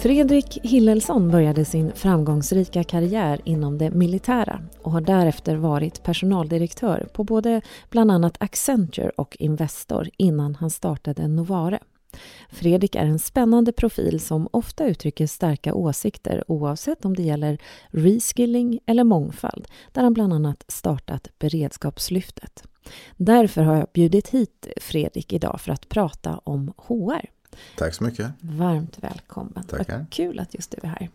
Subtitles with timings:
[0.00, 7.24] Fredrik Hillelsson började sin framgångsrika karriär inom det militära och har därefter varit personaldirektör på
[7.24, 11.78] både bland annat Accenture och Investor innan han startade Novare.
[12.50, 18.80] Fredrik är en spännande profil som ofta uttrycker starka åsikter oavsett om det gäller reskilling
[18.86, 22.62] eller mångfald, där han bland annat startat Beredskapslyftet.
[23.16, 27.39] Därför har jag bjudit hit Fredrik idag för att prata om HR.
[27.76, 28.32] Tack så mycket.
[28.40, 29.64] Varmt välkommen.
[29.64, 29.98] Tackar.
[29.98, 31.10] Vad kul att just du är här.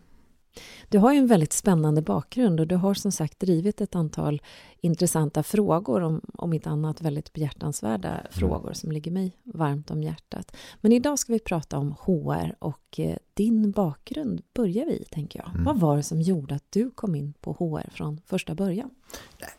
[0.88, 4.42] Du har ju en väldigt spännande bakgrund och du har som sagt drivit ett antal
[4.80, 8.26] intressanta frågor, om, om inte annat väldigt behjärtansvärda mm.
[8.30, 10.56] frågor som ligger mig varmt om hjärtat.
[10.80, 15.48] Men idag ska vi prata om HR och eh, din bakgrund börjar vi tänker jag.
[15.48, 15.64] Mm.
[15.64, 18.90] Vad var det som gjorde att du kom in på HR från första början?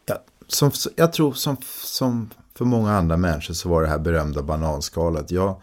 [0.05, 0.15] Ja,
[0.47, 5.31] som, jag tror som, som för många andra människor så var det här berömda bananskalet.
[5.31, 5.61] Jag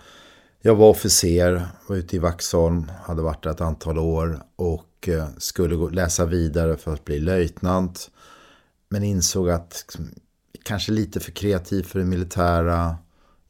[0.66, 5.28] jag var officer, var ute i Vaxholm, hade varit där ett antal år och eh,
[5.38, 8.10] skulle läsa vidare för att bli löjtnant.
[8.88, 10.10] Men insåg att liksom,
[10.62, 12.96] kanske lite för kreativ för det militära.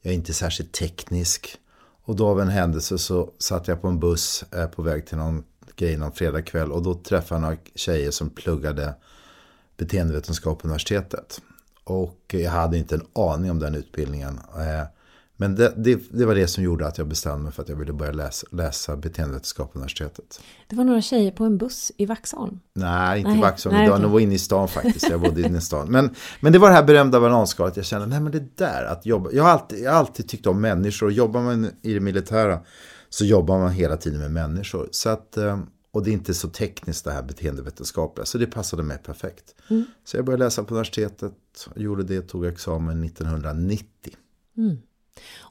[0.01, 1.57] Jag är inte särskilt teknisk.
[2.03, 5.17] Och då av en händelse så satt jag på en buss eh, på väg till
[5.17, 5.43] någon
[5.75, 6.71] grej någon fredagkväll.
[6.71, 8.93] Och då träffade jag några tjejer som pluggade
[9.77, 11.41] beteendevetenskap på universitetet.
[11.83, 14.39] Och jag hade inte en aning om den utbildningen.
[14.57, 14.94] Eh,
[15.37, 17.75] men det, det, det, var det som gjorde att jag bestämde mig för att jag
[17.75, 20.39] ville börja läsa, läsa beteendevetenskap på universitetet.
[20.67, 22.59] Det var några tjejer på en buss i Vaxholm?
[22.73, 23.75] Nej, inte i Vaxholm.
[23.75, 25.09] Nej, det var inne i stan faktiskt.
[25.09, 25.91] Jag bodde inne i stan.
[25.91, 27.77] Men, men det var det här berömda bananskalet.
[27.77, 29.31] Jag kände, nej men det där att jobba.
[29.31, 31.05] Jag har alltid, jag har alltid tyckt om människor.
[31.05, 32.59] Och jobbar man i det militära
[33.09, 34.89] så jobbar man hela tiden med människor.
[34.91, 35.59] Så att, eh,
[35.91, 38.25] och det är inte så tekniskt det här beteendevetenskapliga.
[38.25, 39.55] Så det passade mig perfekt.
[39.69, 39.85] Mm.
[40.05, 41.33] Så jag började läsa på universitetet.
[41.75, 43.87] Gjorde det, tog examen 1990.
[44.57, 44.77] Mm.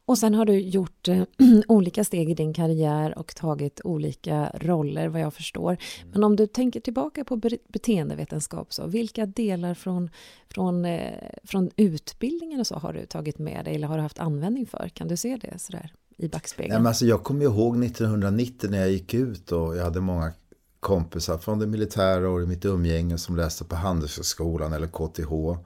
[0.06, 1.22] Och sen har du gjort eh,
[1.68, 5.76] olika steg i din karriär och tagit olika roller vad jag förstår.
[6.12, 10.10] Men om du tänker tillbaka på beteendevetenskap, så, vilka delar från,
[10.48, 11.12] från, eh,
[11.44, 14.90] från utbildningen och så har du tagit med dig eller har du haft användning för?
[14.94, 16.72] Kan du se det sådär i backspegeln?
[16.72, 20.32] Nej, men alltså, jag kommer ihåg 1990 när jag gick ut och jag hade många
[20.80, 25.60] kompisar från det militära och i mitt umgänge som läste på Handelshögskolan eller KTH.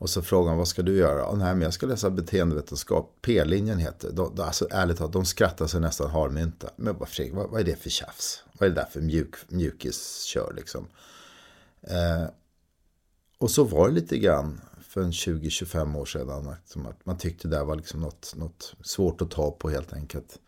[0.00, 1.30] Och så frågar han vad ska du göra?
[1.30, 3.18] Oh, nej, men jag ska läsa beteendevetenskap.
[3.22, 6.70] P-linjen heter de, de, Alltså ärligt talat, de skrattar sig nästan harmynta.
[6.76, 8.44] Men vad, vad, vad är det för tjafs?
[8.52, 10.86] Vad är det där för mjuk, mjukiskör liksom?
[11.82, 12.30] Eh,
[13.38, 16.48] och så var det lite grann för en 20-25 år sedan.
[16.48, 20.38] Att man tyckte det var liksom något, något svårt att ta på helt enkelt.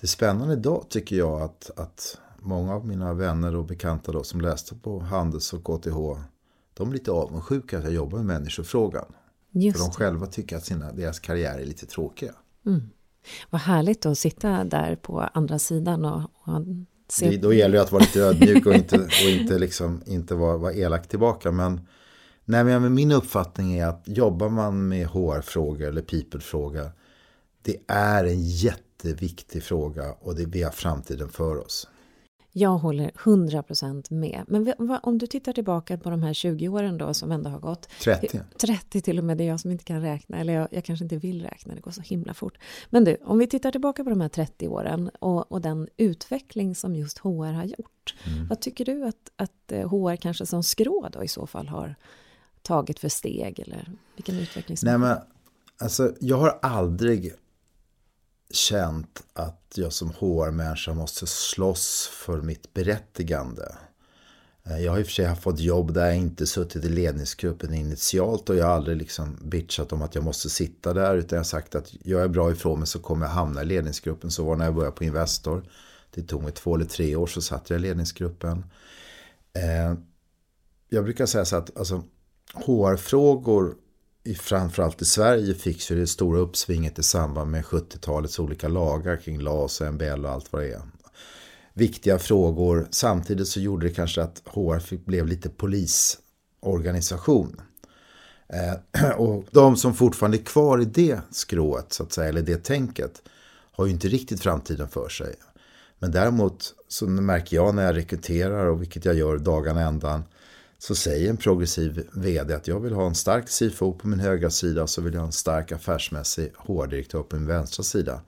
[0.00, 4.40] Det spännande idag tycker jag att, att många av mina vänner och bekanta då, som
[4.40, 5.96] läste på Handels och KTH
[6.80, 9.04] de är lite avundsjuka att jag jobbar med människofrågan.
[9.50, 12.32] Just för de själva tycker att sina, deras karriär är lite tråkiga.
[12.66, 12.90] Mm.
[13.50, 16.64] Vad härligt att sitta där på andra sidan och, och
[17.08, 17.30] se.
[17.30, 20.56] Det, då gäller det att vara lite ödmjuk och inte, och inte, liksom, inte vara,
[20.56, 21.52] vara elak tillbaka.
[21.52, 21.80] Men,
[22.44, 26.90] nej, men min uppfattning är att jobbar man med HR-frågor eller people-frågor.
[27.62, 31.88] Det är en jätteviktig fråga och det, vi har framtiden för oss.
[32.52, 34.44] Jag håller 100% med.
[34.48, 37.88] Men om du tittar tillbaka på de här 20 åren då som ändå har gått.
[38.04, 38.40] 30.
[38.60, 40.38] 30 till och med, det är jag som inte kan räkna.
[40.38, 42.58] Eller jag, jag, kanske inte vill räkna, det går så himla fort.
[42.90, 46.74] Men du, om vi tittar tillbaka på de här 30 åren och, och den utveckling
[46.74, 48.14] som just HR har gjort.
[48.26, 48.48] Mm.
[48.48, 51.94] Vad tycker du att, att HR eh, kanske som skrå då i så fall har
[52.62, 53.60] tagit för steg?
[53.60, 55.16] Eller vilken utveckling som Nej, men,
[55.78, 57.32] alltså, jag har aldrig
[58.50, 63.76] känt att jag som HR-människa måste slåss för mitt berättigande.
[64.64, 67.74] Eh, jag har i och för sig fått jobb där jag inte suttit i ledningsgruppen
[67.74, 71.40] initialt och jag har aldrig liksom bitchat om att jag måste sitta där utan jag
[71.40, 74.30] har sagt att jag är bra ifrån mig så kommer jag hamna i ledningsgruppen.
[74.30, 75.64] Så var när jag började på Investor.
[76.10, 78.64] Det tog mig två eller tre år så satt jag i ledningsgruppen.
[79.52, 79.94] Eh,
[80.88, 82.02] jag brukar säga så att alltså,
[82.54, 83.74] HR-frågor
[84.24, 89.16] i, framförallt i Sverige fick ju det stora uppsvinget i samband med 70-talets olika lagar
[89.16, 90.82] kring LAS och MBL och allt vad det är.
[91.74, 92.88] Viktiga frågor.
[92.90, 97.60] Samtidigt så gjorde det kanske att HR blev lite polisorganisation.
[98.48, 98.74] Eh,
[99.16, 103.22] och de som fortfarande är kvar i det skrået, så att säga, eller det tänket,
[103.72, 105.34] har ju inte riktigt framtiden för sig.
[105.98, 110.24] Men däremot så märker jag när jag rekryterar, och vilket jag gör dagarna ändan,
[110.82, 114.50] så säger en progressiv vd att jag vill ha en stark CFO på min högra
[114.50, 118.20] sida så vill jag ha en stark affärsmässig HR-direktör på min vänstra sida.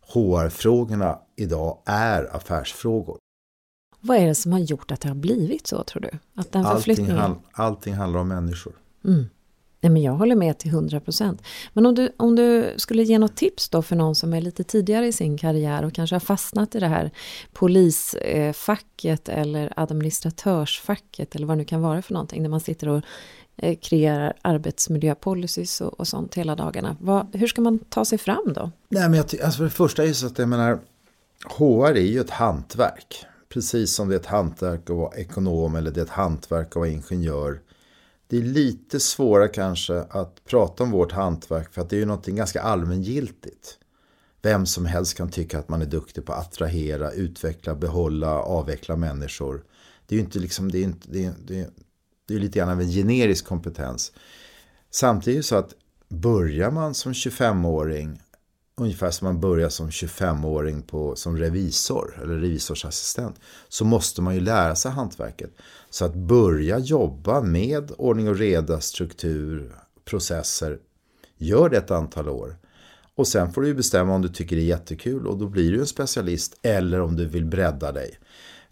[0.00, 3.18] HR-frågorna idag är affärsfrågor.
[4.00, 6.10] Vad är det som har gjort att det har blivit så tror du?
[6.34, 8.72] Att den allting, hand, allting handlar om människor.
[9.04, 9.24] Mm.
[9.80, 11.42] Nej, men jag håller med till 100 procent.
[11.72, 14.64] Men om du, om du skulle ge något tips då för någon som är lite
[14.64, 17.10] tidigare i sin karriär och kanske har fastnat i det här
[17.52, 22.42] polisfacket eller administratörsfacket eller vad det nu kan vara för någonting.
[22.42, 23.02] När man sitter och
[23.56, 26.96] eh, kreerar arbetsmiljöpolicys och, och sånt hela dagarna.
[27.00, 28.70] Vad, hur ska man ta sig fram då?
[28.88, 30.78] Nej, men jag, alltså för det första är så att jag menar,
[31.58, 33.26] HR är ju ett hantverk.
[33.48, 36.76] Precis som det är ett hantverk att vara ekonom eller det är ett hantverk att
[36.76, 37.60] vara ingenjör
[38.28, 42.06] det är lite svårare kanske att prata om vårt hantverk för att det är ju
[42.06, 43.78] någonting ganska allmängiltigt.
[44.42, 48.96] Vem som helst kan tycka att man är duktig på att attrahera, utveckla, behålla, avveckla
[48.96, 49.64] människor.
[50.06, 51.70] Det är ju inte liksom, det är, inte, det är, det är,
[52.26, 54.12] det är lite grann av en generisk kompetens.
[54.90, 55.74] Samtidigt så att
[56.08, 58.22] börjar man som 25-åring
[58.80, 63.36] ungefär som man börjar som 25-åring på, som revisor eller revisorsassistent
[63.68, 65.50] så måste man ju lära sig hantverket.
[65.90, 70.78] Så att börja jobba med ordning och reda, struktur, processer,
[71.38, 72.56] gör det ett antal år.
[73.14, 75.72] Och sen får du ju bestämma om du tycker det är jättekul och då blir
[75.72, 78.18] du en specialist eller om du vill bredda dig.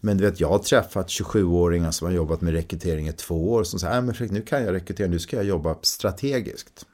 [0.01, 3.65] Men du vet, jag har träffat 27-åringar som har jobbat med rekrytering i två år
[3.65, 6.87] som säger, men nu kan jag rekrytera, nu ska jag jobba strategiskt.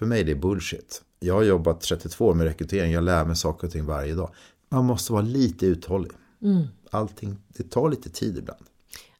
[0.00, 1.02] För mig är det bullshit.
[1.18, 4.30] Jag har jobbat 32 år med rekrytering, jag lär mig saker och ting varje dag.
[4.68, 6.12] Man måste vara lite uthållig.
[6.42, 6.66] Mm.
[6.90, 8.60] Allting, det tar lite tid ibland.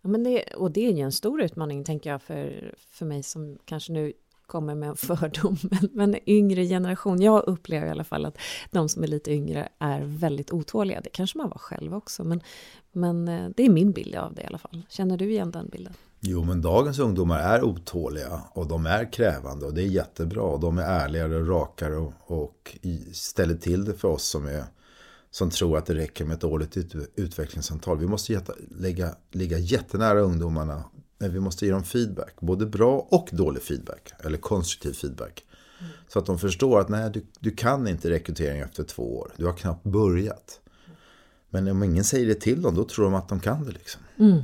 [0.02, 3.22] Ja, men det, och det är ju en stor utmaning tänker jag för, för mig
[3.22, 4.12] som kanske nu
[4.46, 7.22] kommer med en fördom, men, men yngre generation.
[7.22, 8.38] Jag upplever i alla fall att
[8.70, 11.00] de som är lite yngre är väldigt otåliga.
[11.00, 12.40] Det kanske man var själv också, men,
[12.92, 14.82] men eh, det är min bild av det i alla fall.
[14.88, 15.94] Känner du igen den bilden?
[16.22, 20.56] Jo, men dagens ungdomar är otåliga och de är krävande och det är jättebra.
[20.56, 22.76] De är ärligare och rakare och, och
[23.12, 24.64] ställer till det för oss som, är,
[25.30, 27.98] som tror att det räcker med ett årligt ut, utvecklingssamtal.
[27.98, 30.84] Vi måste jätta, lägga, ligga jättenära ungdomarna,
[31.18, 32.40] men vi måste ge dem feedback.
[32.40, 35.44] Både bra och dålig feedback, eller konstruktiv feedback.
[35.80, 35.92] Mm.
[36.08, 39.32] Så att de förstår att nej, du, du kan inte rekrytering efter två år.
[39.36, 40.60] Du har knappt börjat.
[41.50, 43.72] Men om ingen säger det till dem, då tror de att de kan det.
[43.72, 44.02] Liksom.
[44.18, 44.42] Mm.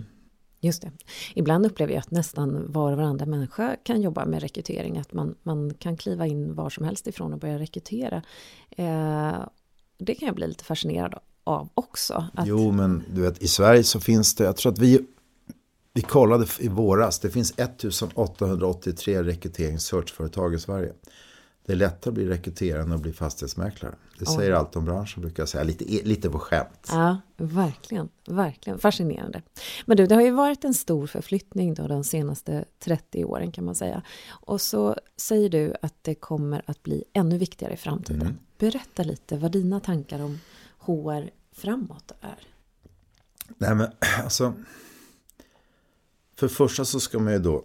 [0.60, 0.90] Just det.
[1.34, 4.98] Ibland upplever jag att nästan var och varandra människa kan jobba med rekrytering.
[4.98, 8.22] Att man, man kan kliva in var som helst ifrån och börja rekrytera.
[8.70, 9.34] Eh,
[9.98, 11.14] det kan jag bli lite fascinerad
[11.44, 12.26] av också.
[12.34, 12.46] Att...
[12.46, 15.00] Jo, men du vet i Sverige så finns det, jag tror att vi,
[15.92, 20.92] vi kollade i våras, det finns 1883 rekryteringssearchföretag i Sverige.
[21.66, 23.94] Det är lättare att bli rekryterare än att bli fastighetsmäklare.
[24.18, 24.58] Det säger oh.
[24.58, 26.88] allt om branschen brukar jag säga, lite, lite på skämt.
[26.88, 29.42] Ja, verkligen, verkligen fascinerande.
[29.86, 33.64] Men du, det har ju varit en stor förflyttning då de senaste 30 åren kan
[33.64, 34.02] man säga.
[34.28, 38.22] Och så säger du att det kommer att bli ännu viktigare i framtiden.
[38.22, 38.38] Mm.
[38.58, 40.38] Berätta lite vad dina tankar om
[40.78, 42.38] HR framåt är.
[43.58, 43.88] Nej men
[44.24, 44.52] alltså,
[46.36, 47.64] för första så ska man ju då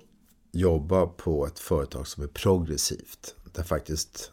[0.52, 4.32] jobba på ett företag som är progressivt där faktiskt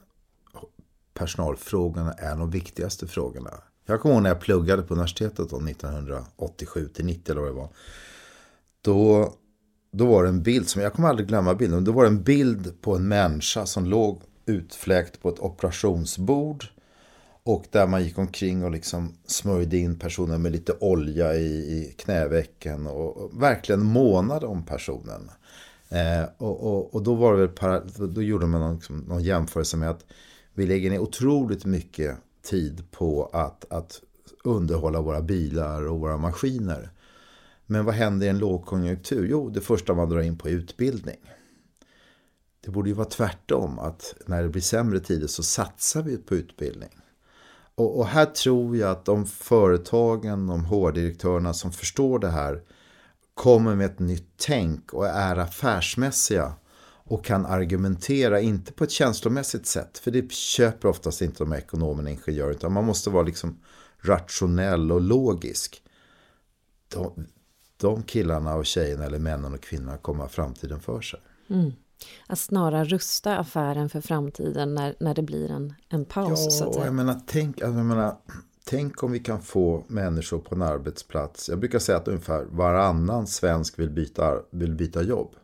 [1.14, 3.50] personalfrågorna är de viktigaste frågorna.
[3.86, 7.54] Jag kommer ihåg när jag pluggade på universitetet då, 1987 till 90 eller vad det
[7.54, 7.68] var.
[8.82, 9.32] Då,
[9.92, 12.22] då var det en bild som, jag kommer aldrig glömma bilden, då var det en
[12.22, 16.64] bild på en människa som låg utfläkt på ett operationsbord.
[17.42, 21.94] Och där man gick omkring och liksom smörjde in personen med lite olja i, i
[21.98, 25.30] knävecken och, och verkligen månade om personen.
[25.88, 29.76] Eh, och, och, och, då, var det para, då gjorde man någon, liksom, någon jämförelse
[29.76, 30.04] med att
[30.54, 34.00] vi lägger ner otroligt mycket tid på att, att
[34.44, 36.90] underhålla våra bilar och våra maskiner.
[37.66, 39.26] Men vad händer i en lågkonjunktur?
[39.30, 41.18] Jo, det första man drar in på är utbildning.
[42.60, 46.34] Det borde ju vara tvärtom, att när det blir sämre tider så satsar vi på
[46.34, 47.00] utbildning.
[47.74, 52.62] Och, och här tror jag att de företagen, de HR-direktörerna som förstår det här
[53.38, 56.52] kommer med ett nytt tänk och är affärsmässiga
[57.04, 62.10] och kan argumentera, inte på ett känslomässigt sätt, för det köper oftast inte de ekonomerna
[62.10, 63.58] och ingenjörerna, utan man måste vara liksom
[64.00, 65.82] rationell och logisk.
[66.88, 67.26] De,
[67.76, 71.20] de killarna och tjejerna, eller männen och kvinnorna, kommer ha framtiden för sig.
[71.50, 71.72] Mm.
[72.26, 76.44] Att snarare rusta affären för framtiden när, när det blir en, en paus.
[76.44, 76.86] Ja, så att säga.
[76.86, 78.16] jag menar, tänk, jag menar,
[78.68, 81.48] tänk om vi kan få människor på en arbetsplats.
[81.48, 85.34] Jag brukar säga att ungefär varannan svensk vill byta, vill byta jobb.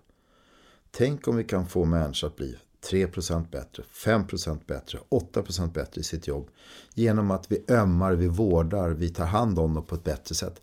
[0.90, 2.56] Tänk om vi kan få människor att bli
[2.90, 6.48] 3% bättre, 5% bättre, 8% bättre i sitt jobb.
[6.94, 10.60] Genom att vi ömmar, vi vårdar, vi tar hand om dem på ett bättre sätt.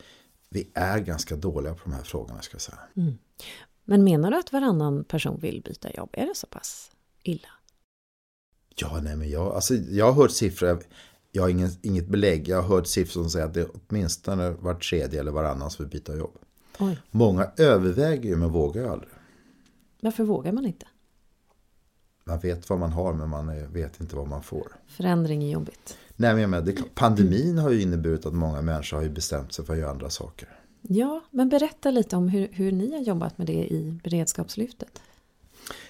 [0.50, 2.80] Vi är ganska dåliga på de här frågorna ska jag säga.
[2.98, 3.18] Mm.
[3.86, 6.10] Men menar du att varannan person vill byta jobb?
[6.14, 6.92] Är det så pass
[7.24, 7.48] illa?
[8.76, 10.84] Ja, nej men jag, alltså, jag har hört siffror,
[11.32, 14.52] jag har ingen, inget belägg, jag har hört siffror som säger att det är åtminstone
[14.52, 16.38] var tredje eller varannan som vill byta jobb.
[16.80, 17.02] Oj.
[17.12, 19.12] Många överväger ju men vågar ju aldrig.
[20.02, 20.86] Varför vågar man inte?
[22.24, 24.68] Man vet vad man har men man vet inte vad man får.
[24.88, 25.98] Förändring är jobbigt.
[26.16, 29.54] Nej, men jag menar, det pandemin har ju inneburit att många människor har ju bestämt
[29.54, 30.50] sig för att göra andra saker.
[30.82, 35.02] Ja, men berätta lite om hur, hur ni har jobbat med det i beredskapslyftet.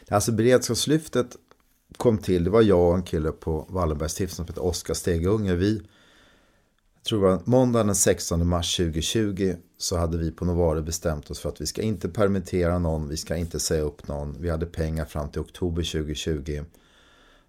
[0.10, 1.36] Alltså beredskapslyftet
[1.98, 5.56] kom till, det var jag och en kille på Wallenbergstiftelsen som hette Oskar Stegunge.
[5.56, 5.82] Vi,
[6.96, 11.32] jag tror det var måndagen den 16 mars 2020 så hade vi på Novare bestämt
[11.32, 14.36] oss för att vi ska inte permittera någon, vi ska inte säga upp någon.
[14.40, 16.64] Vi hade pengar fram till oktober 2020.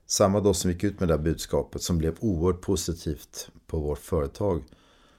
[0.07, 3.79] Samma dag som vi gick ut med det här budskapet som blev oerhört positivt på
[3.79, 4.63] vårt företag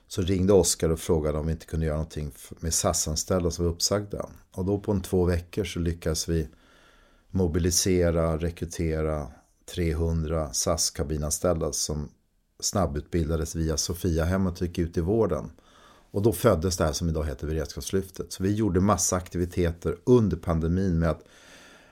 [0.08, 3.72] så ringde Oskar och frågade om vi inte kunde göra någonting med SAS-anställda som var
[3.72, 4.30] uppsagda.
[4.52, 6.48] Och då på en två veckor så lyckades vi
[7.34, 9.28] mobilisera, rekrytera
[9.66, 12.10] 300 SAS-kabinanställda som
[12.60, 15.52] snabbutbildades via Sofiahemmet och gick ut i vården.
[16.12, 18.34] Och då föddes det här som idag heter Beredskapslyftet.
[18.34, 21.24] Så vi gjorde massa aktiviteter under pandemin med att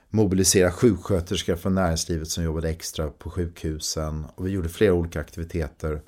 [0.10, 4.26] mobilisera sjuksköterskor från näringslivet som jobbade extra på sjukhusen.
[4.36, 6.02] Och vi gjorde flera olika aktiviteter.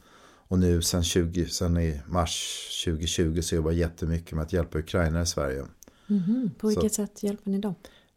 [0.47, 4.79] Och nu sen, 20, sen i mars 2020 så jobbar jag jättemycket med att hjälpa
[4.79, 5.65] Ukraina i Sverige.
[6.09, 6.49] Mm -hmm.
[6.59, 7.75] På vilket så, sätt hjälper ni dem?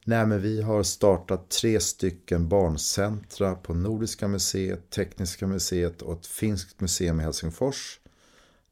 [0.08, 6.26] Nej, men vi har startat tre stycken barncentra på Nordiska museet, Tekniska museet och ett
[6.26, 8.00] finskt museum i Helsingfors.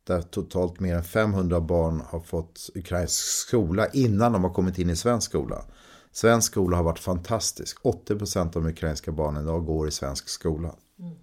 [0.05, 4.91] Där totalt mer än 500 barn har fått ukrainsk skola innan de har kommit in
[4.91, 5.65] i svensk skola.
[6.13, 7.79] Svensk skola har varit fantastisk.
[7.83, 10.75] 80% av de ukrainska barnen idag går i svensk skola.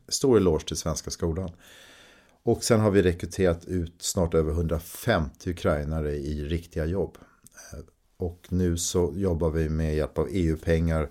[0.08, 1.52] Stor eloge till svenska skolan.
[2.44, 7.18] Och sen har vi rekryterat ut snart över 150 ukrainare i riktiga jobb.
[8.22, 11.10] Och nu så jobbar vi med hjälp av EU-pengar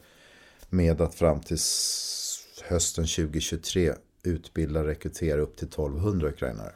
[0.69, 1.59] med att fram till
[2.69, 6.73] hösten 2023 utbilda och rekrytera upp till 1200 ukrainare.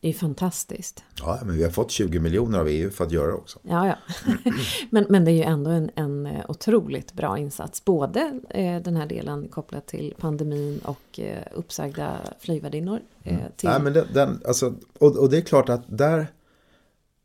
[0.00, 1.04] Det är fantastiskt.
[1.18, 3.58] Ja, men vi har fått 20 miljoner av EU för att göra det också.
[3.62, 3.96] Ja, ja.
[4.90, 7.84] men, men det är ju ändå en, en otroligt bra insats.
[7.84, 13.00] Både eh, den här delen kopplat till pandemin och eh, uppsagda flygvärdinnor.
[13.22, 13.52] Eh, mm.
[13.56, 13.68] till...
[13.68, 16.26] Nej, men den, den, alltså, och, och det är klart att där,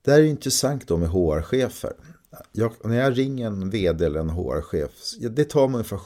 [0.01, 1.93] där är det intressant då med HR-chefer.
[2.51, 4.91] Jag, när jag ringer en vd eller en HR-chef,
[5.31, 5.97] det tar mig ungefär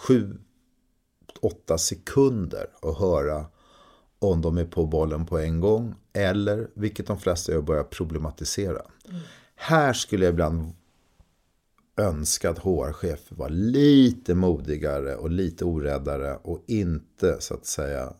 [1.71, 3.45] 7-8 sekunder att höra
[4.19, 8.81] om de är på bollen på en gång eller, vilket de flesta gör, börja problematisera.
[9.09, 9.21] Mm.
[9.55, 10.73] Här skulle jag ibland
[11.97, 18.13] önska att HR-chefer var lite modigare och lite oräddare och inte så att säga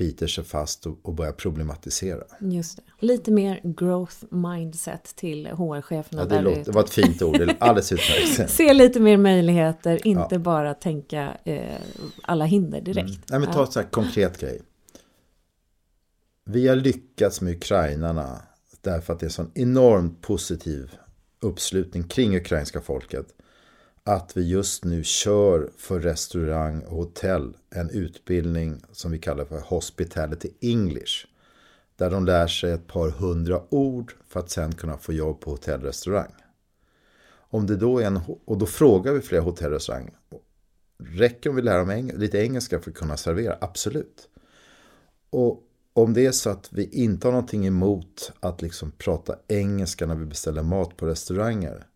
[0.00, 2.24] biter sig fast och, och börjar problematisera.
[2.40, 3.06] Just det.
[3.06, 6.22] Lite mer growth mindset till HR-cheferna.
[6.22, 8.50] Ja, det, låter, det var ett fint ord, alldeles utmärkt.
[8.50, 10.38] Se lite mer möjligheter, inte ja.
[10.38, 11.80] bara tänka eh,
[12.22, 13.08] alla hinder direkt.
[13.08, 13.20] Mm.
[13.30, 14.60] Nej, men ta ett så här konkret grej.
[16.44, 18.42] Vi har lyckats med ukrainarna
[18.80, 20.90] därför att det är en sån enormt positiv
[21.40, 23.26] uppslutning kring ukrainska folket
[24.10, 29.60] att vi just nu kör för restaurang och hotell en utbildning som vi kallar för
[29.60, 31.26] Hospitality English.
[31.96, 35.50] Där de lär sig ett par hundra ord för att sen kunna få jobb på
[35.50, 36.32] hotell och restaurang.
[37.32, 40.10] Om det då är en, och då frågar vi flera hotell och restaurang.
[40.98, 43.58] Räcker om vi lär dem lite engelska för att kunna servera?
[43.60, 44.28] Absolut.
[45.30, 45.62] Och
[45.92, 50.14] om det är så att vi inte har någonting emot att liksom prata engelska när
[50.14, 51.86] vi beställer mat på restauranger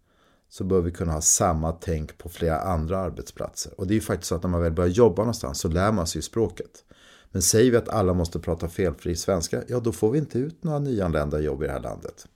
[0.55, 3.81] så bör vi kunna ha samma tänk på flera andra arbetsplatser.
[3.81, 5.93] Och det är ju faktiskt så att när man väl börjar jobba någonstans så lär
[5.93, 6.85] man sig språket.
[7.31, 10.65] Men säger vi att alla måste prata felfri svenska, ja då får vi inte ut
[10.65, 12.27] några nyanlända jobb i det här landet.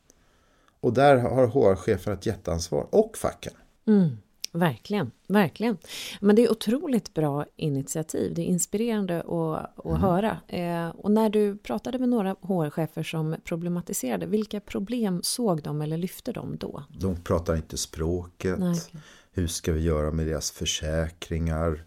[0.80, 3.52] Och där har HR-chefer ett jätteansvar, och facken.
[3.87, 4.08] Mm.
[4.52, 5.76] Verkligen, verkligen.
[6.21, 8.35] Men det är otroligt bra initiativ.
[8.35, 10.00] Det är inspirerande att, att mm.
[10.00, 10.38] höra.
[10.49, 15.97] Eh, och när du pratade med några HR-chefer som problematiserade, vilka problem såg de eller
[15.97, 16.85] lyfte de då?
[16.88, 18.59] De pratar inte språket.
[18.59, 19.00] Nej, okay.
[19.33, 21.85] Hur ska vi göra med deras försäkringar?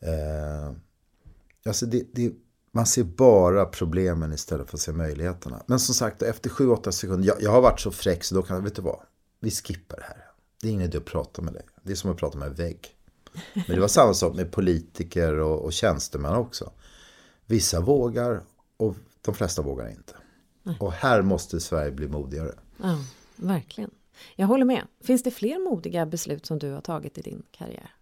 [0.00, 0.76] Eh,
[1.66, 2.32] alltså det, det,
[2.72, 5.62] man ser bara problemen istället för att se möjligheterna.
[5.66, 8.64] Men som sagt, efter 7-8 sekunder, jag, jag, har varit så fräck så då kan,
[8.64, 9.00] vet du vad?
[9.40, 10.24] Vi skippar det här.
[10.60, 11.62] Det är ingen idé att prata med dig.
[11.84, 12.96] Det är som att prata med en vägg.
[13.54, 16.72] Men det var samma sak med politiker och, och tjänstemän också.
[17.46, 18.42] Vissa vågar
[18.76, 20.14] och de flesta vågar inte.
[20.62, 20.76] Nej.
[20.80, 22.52] Och här måste Sverige bli modigare.
[22.82, 22.98] Ja,
[23.36, 23.90] verkligen.
[24.36, 24.82] Jag håller med.
[25.00, 27.94] Finns det fler modiga beslut som du har tagit i din karriär?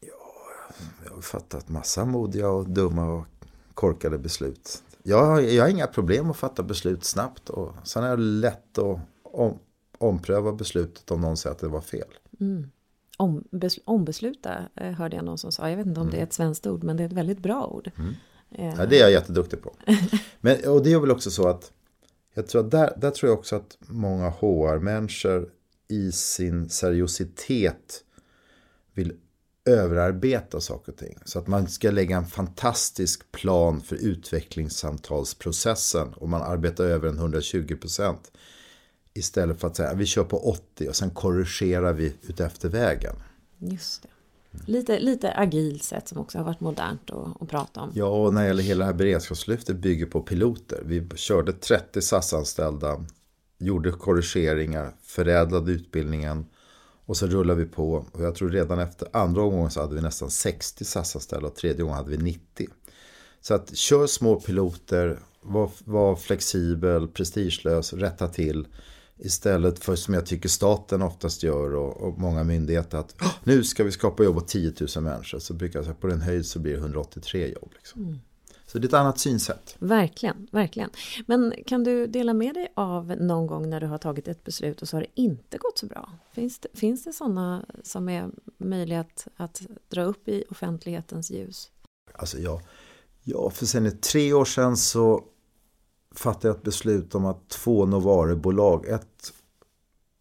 [0.00, 3.26] Ja, jag har fattat massa modiga och dumma och
[3.74, 4.82] korkade beslut.
[5.02, 8.98] Jag, jag har inga problem att fatta beslut snabbt och sen är det lätt att
[9.22, 9.58] om,
[9.98, 12.08] ompröva beslutet om någon säger att det var fel.
[12.40, 12.70] Mm.
[13.20, 15.70] Om, bes, ombesluta eh, hörde jag någon som sa.
[15.70, 16.14] Jag vet inte om mm.
[16.14, 17.90] det är ett svenskt ord men det är ett väldigt bra ord.
[17.98, 18.14] Mm.
[18.50, 18.74] Eh.
[18.78, 19.74] Ja, det är jag jätteduktig på.
[20.40, 21.72] Men, och det är väl också så att
[22.34, 25.48] jag tror att där, där tror jag också att många HR-människor
[25.88, 28.04] i sin seriositet
[28.94, 29.12] vill
[29.64, 31.18] överarbeta saker och ting.
[31.24, 37.18] Så att man ska lägga en fantastisk plan för utvecklingssamtalsprocessen och man arbetar över en
[37.18, 38.32] 120 procent.
[39.14, 43.14] Istället för att säga vi kör på 80 och sen korrigerar vi utefter vägen.
[43.58, 44.08] Just det.
[44.66, 47.92] Lite, lite agilt sätt som också har varit modernt att, att prata om.
[47.94, 50.82] Ja, och när det gäller hela det här beredskapslyftet bygger på piloter.
[50.84, 53.04] Vi körde 30 SAS-anställda,
[53.58, 56.46] gjorde korrigeringar, förädlade utbildningen
[57.06, 58.06] och så rullade vi på.
[58.12, 61.82] Och jag tror redan efter andra omgången så hade vi nästan 60 SAS-anställda och tredje
[61.82, 62.68] gången hade vi 90.
[63.40, 68.66] Så att kör små piloter, var, var flexibel, prestigelös, rätta till.
[69.22, 73.84] Istället för som jag tycker staten oftast gör och, och många myndigheter att nu ska
[73.84, 75.38] vi skapa jobb åt 10 000 människor.
[75.38, 77.70] Så brukar jag säga på den höjd så blir det 183 jobb.
[77.74, 78.02] Liksom.
[78.02, 78.18] Mm.
[78.66, 79.76] Så det är ett annat synsätt.
[79.78, 80.90] Verkligen, verkligen.
[81.26, 84.82] Men kan du dela med dig av någon gång när du har tagit ett beslut
[84.82, 86.10] och så har det inte gått så bra?
[86.32, 91.70] Finns det, finns det sådana som är möjliga att, att dra upp i offentlighetens ljus?
[92.12, 92.60] Alltså ja,
[93.22, 95.24] ja för sen tre år sedan så
[96.14, 99.32] fattade jag ett beslut om att två Novare-bolag, ett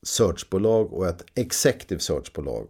[0.04, 2.68] searchbolag och ett executive searchbolag,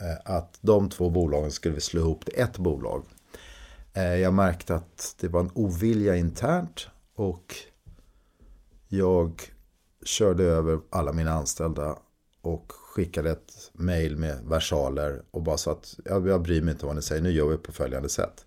[0.00, 3.04] eh, att de två bolagen skulle vi slå ihop till ett bolag.
[3.92, 7.54] Eh, jag märkte att det var en ovilja internt och
[8.88, 9.42] jag
[10.04, 11.98] körde över alla mina anställda
[12.40, 16.86] och skickade ett mail med versaler och bara sa att jag, jag bryr mig inte
[16.86, 18.46] vad ni säger, nu gör vi på följande sätt.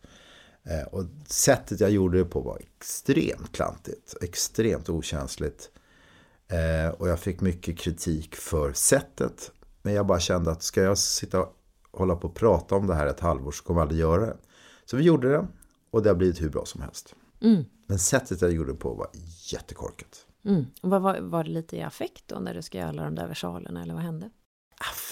[0.69, 5.69] Eh, och sättet jag gjorde det på var extremt klantigt, extremt okänsligt.
[6.47, 9.51] Eh, och jag fick mycket kritik för sättet.
[9.81, 11.55] Men jag bara kände att ska jag sitta och
[11.91, 14.37] hålla på och prata om det här ett halvår så kommer jag aldrig göra det.
[14.85, 15.47] Så vi gjorde det
[15.91, 17.15] och det har blivit hur bra som helst.
[17.41, 17.65] Mm.
[17.87, 19.07] Men sättet jag gjorde det på var
[19.51, 20.25] jättekorkat.
[20.45, 20.65] Mm.
[20.81, 23.27] Var, var, var det lite i affekt då när du ska göra alla de där
[23.27, 24.29] versalerna eller vad hände?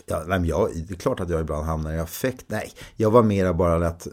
[0.05, 2.45] Ja, nej, jag, det är klart att jag ibland hamnar i affekt.
[2.47, 4.08] Nej, jag var mera bara att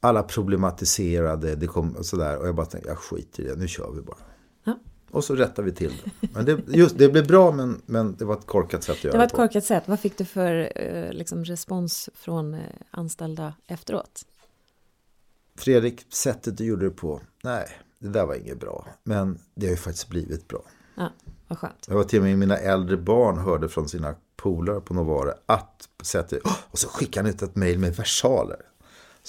[0.00, 2.38] alla problematiserade, det kom sådär.
[2.38, 4.18] Och jag bara tänkte, jag skiter i det, nu kör vi bara.
[4.64, 4.78] Ja.
[5.10, 6.28] Och så rättar vi till det.
[6.34, 9.12] Men det, just, det blev bra, men, men det var ett korkat sätt att göra
[9.12, 9.82] det var ett korkat sätt.
[9.86, 14.24] Vad fick du för eh, liksom, respons från eh, anställda efteråt?
[15.56, 18.86] Fredrik, sättet du gjorde det på, nej, det där var inget bra.
[19.04, 20.62] Men det har ju faktiskt blivit bra.
[20.94, 21.12] Ja,
[21.48, 21.86] vad skönt.
[21.88, 25.88] Jag var till och med mina äldre barn hörde från sina polare på Novare att
[26.02, 28.60] sättet, och så skickade han ut ett mejl med versaler.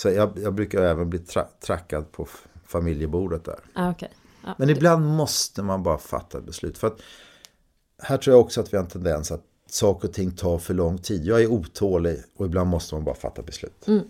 [0.02, 2.28] Så jag, jag brukar även bli tra trackad på
[2.66, 3.60] familjebordet där.
[3.74, 4.10] Ah, okay.
[4.44, 6.78] ah, Men ibland måste man bara fatta ett beslut.
[6.78, 7.02] För att
[7.98, 10.74] här tror jag också att vi har en tendens att saker och ting tar för
[10.74, 11.26] lång tid.
[11.26, 13.88] Jag är otålig och ibland måste man bara fatta beslut.
[13.88, 14.04] Mm.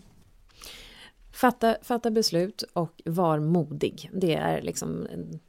[1.31, 4.09] Fatta, fatta beslut och var modig.
[4.13, 5.07] Det är liksom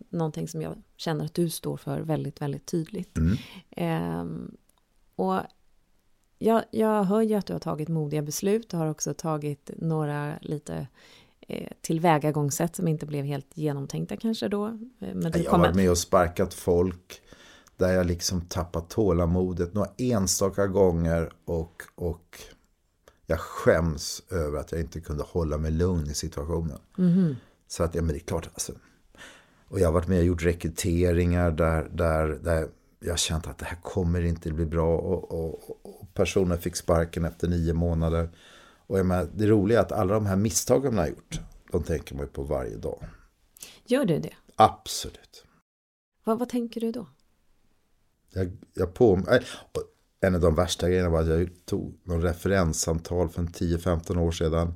[0.09, 3.19] någonting som jag känner att du står för väldigt, väldigt tydligt.
[3.19, 3.37] Mm.
[3.71, 4.57] Ehm,
[5.17, 5.41] och
[6.43, 8.71] jag, jag hör ju att du har tagit modiga beslut.
[8.71, 10.87] Du har också tagit några lite
[11.41, 14.67] eh, tillvägagångssätt som inte blev helt genomtänkta kanske då.
[14.67, 17.21] Eh, men jag har varit med och sparkat folk
[17.77, 22.41] där jag liksom tappat tålamodet några enstaka gånger och, och
[23.27, 26.79] jag skäms över att jag inte kunde hålla mig lugn i situationen.
[26.99, 27.37] Mm.
[27.69, 28.73] Så att, ja men det är klart alltså.
[29.69, 32.69] Och jag har varit med och gjort rekryteringar där, där, där
[33.01, 34.99] jag känt att det här kommer inte bli bra.
[34.99, 38.31] Och, och, och personen fick sparken efter nio månader.
[38.87, 41.83] Och jag menar, det roliga är att alla de här misstagen man har gjort, de
[41.83, 43.05] tänker man ju på varje dag.
[43.85, 44.35] Gör du det?
[44.57, 45.45] Absolut.
[46.25, 47.07] Vad, vad tänker du då?
[48.33, 49.41] Jag, jag på, äh,
[50.21, 54.75] en av de värsta grejerna var att jag tog någon referenssamtal för 10-15 år sedan.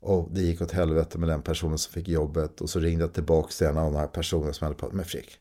[0.00, 2.60] Och det gick åt helvete med den personen som fick jobbet.
[2.60, 5.06] Och så ringde jag tillbaka till en av de här personerna som hade pratat med
[5.06, 5.38] Fredrik.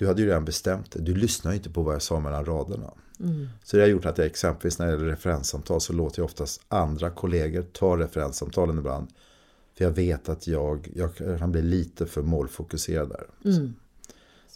[0.00, 1.00] Du hade ju redan bestämt det.
[1.00, 2.90] Du lyssnar ju inte på vad jag sa mellan raderna.
[3.20, 3.48] Mm.
[3.64, 6.60] Så det har gjort att jag exempelvis när det gäller referenssamtal så låter jag oftast
[6.68, 9.08] andra kollegor ta referenssamtalen ibland.
[9.74, 13.50] För jag vet att jag, jag kan bli lite för målfokuserad där.
[13.50, 13.74] Mm.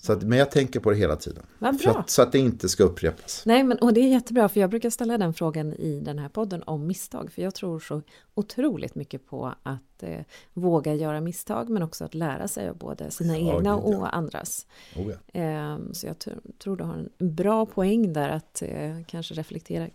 [0.05, 1.47] Så att, men jag tänker på det hela tiden.
[1.59, 3.43] Att, så att det inte ska upprepas.
[3.47, 6.29] Nej, men, och det är jättebra för jag brukar ställa den frågan i den här
[6.29, 7.33] podden om misstag.
[7.33, 8.03] För jag tror så
[8.35, 10.21] otroligt mycket på att eh,
[10.53, 14.09] våga göra misstag men också att lära sig av både sina ja, egna och ja.
[14.09, 14.67] andras.
[14.97, 15.41] Oh, ja.
[15.41, 16.17] eh, så jag
[16.59, 19.89] tror du har en bra poäng där att eh, kanske reflektera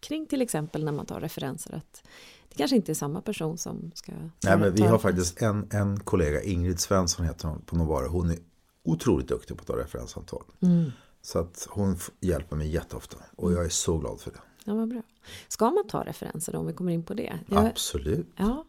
[0.00, 1.74] kring till exempel när man tar referenser.
[1.74, 2.02] att
[2.48, 4.12] det kanske inte är samma person som ska...
[4.44, 8.08] Nej, men vi har faktiskt en, en kollega, Ingrid Svensson heter hon på Novara.
[8.08, 8.36] Hon är
[8.82, 10.44] otroligt duktig på att ta referenssamtal.
[10.60, 10.90] Mm.
[11.22, 14.40] Så att hon hjälper mig jätteofta och jag är så glad för det.
[14.64, 15.02] Ja, vad bra.
[15.48, 17.38] Ska man ta referenser då, om vi kommer in på det?
[17.48, 18.26] Jag, Absolut.
[18.36, 18.64] Ja,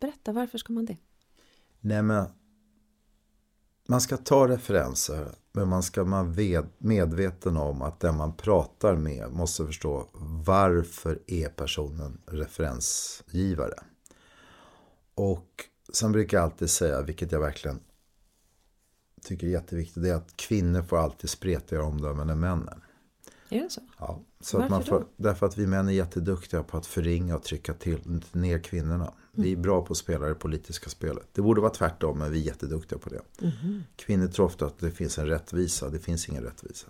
[0.00, 0.96] berätta varför ska man det?
[1.80, 2.26] Nej men
[3.88, 9.32] man ska ta referenser men man ska vara medveten om att den man pratar med
[9.32, 10.08] måste förstå
[10.44, 13.74] varför är personen referensgivare.
[15.14, 15.48] Och
[15.92, 17.80] sen brukar jag alltid säga, vilket jag verkligen
[19.22, 22.80] tycker är jätteviktigt, det är att kvinnor får alltid spretigare omdömen än männen.
[23.52, 23.80] Är det så?
[23.98, 24.20] Ja.
[24.40, 25.06] Så Varför att man får, då?
[25.16, 29.04] Därför att vi män är jätteduktiga på att förringa och trycka till, ner kvinnorna.
[29.04, 29.14] Mm.
[29.32, 31.28] Vi är bra på att spela det politiska spelet.
[31.32, 33.20] Det borde vara tvärtom, men vi är jätteduktiga på det.
[33.42, 33.82] Mm.
[33.96, 35.88] Kvinnor tror ofta att det finns en rättvisa.
[35.88, 36.86] Det finns ingen rättvisa.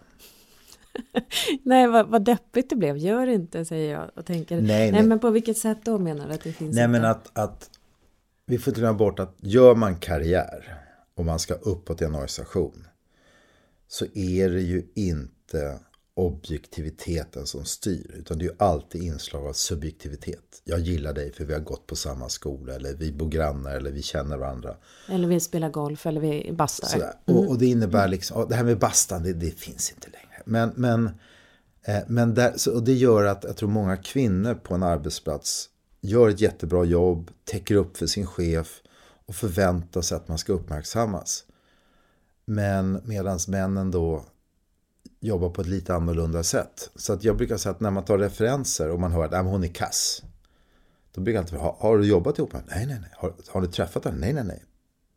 [1.62, 2.96] nej, vad, vad deppigt det blev.
[2.96, 4.10] Gör inte, säger jag.
[4.14, 5.02] Och tänker, nej, nej, nej.
[5.02, 7.00] men på vilket sätt då menar du att det finns Nej, inte?
[7.00, 7.70] men att, att
[8.46, 10.78] vi får inte glömma bort att gör man karriär
[11.22, 12.86] och man ska uppåt i en organisation
[13.88, 15.78] så är det ju inte
[16.14, 18.14] objektiviteten som styr.
[18.18, 20.62] Utan det är ju alltid inslag av subjektivitet.
[20.64, 22.74] Jag gillar dig för vi har gått på samma skola.
[22.74, 24.76] Eller vi bor grannar eller vi känner varandra.
[25.08, 26.98] Eller vi spelar golf eller vi bastar.
[26.98, 27.12] Mm.
[27.24, 30.42] Och, och, det innebär liksom, det här med bastan det, det finns inte längre.
[30.44, 31.10] Men, men,
[31.82, 35.68] eh, men där, så, och det gör att jag tror många kvinnor på en arbetsplats
[36.00, 38.82] gör ett jättebra jobb, täcker upp för sin chef
[39.26, 41.44] och förväntar sig att man ska uppmärksammas.
[42.44, 44.24] Men medan männen då
[45.20, 46.90] jobbar på ett lite annorlunda sätt.
[46.94, 49.64] Så att jag brukar säga att när man tar referenser och man hör att hon
[49.64, 50.22] är kass.
[51.12, 52.74] Då brukar jag alltid fråga, har, du jobbat ihop med henne?
[52.76, 53.10] Nej, nej, nej.
[53.16, 54.16] Har, har du träffat henne?
[54.20, 54.64] Nej, nej, nej.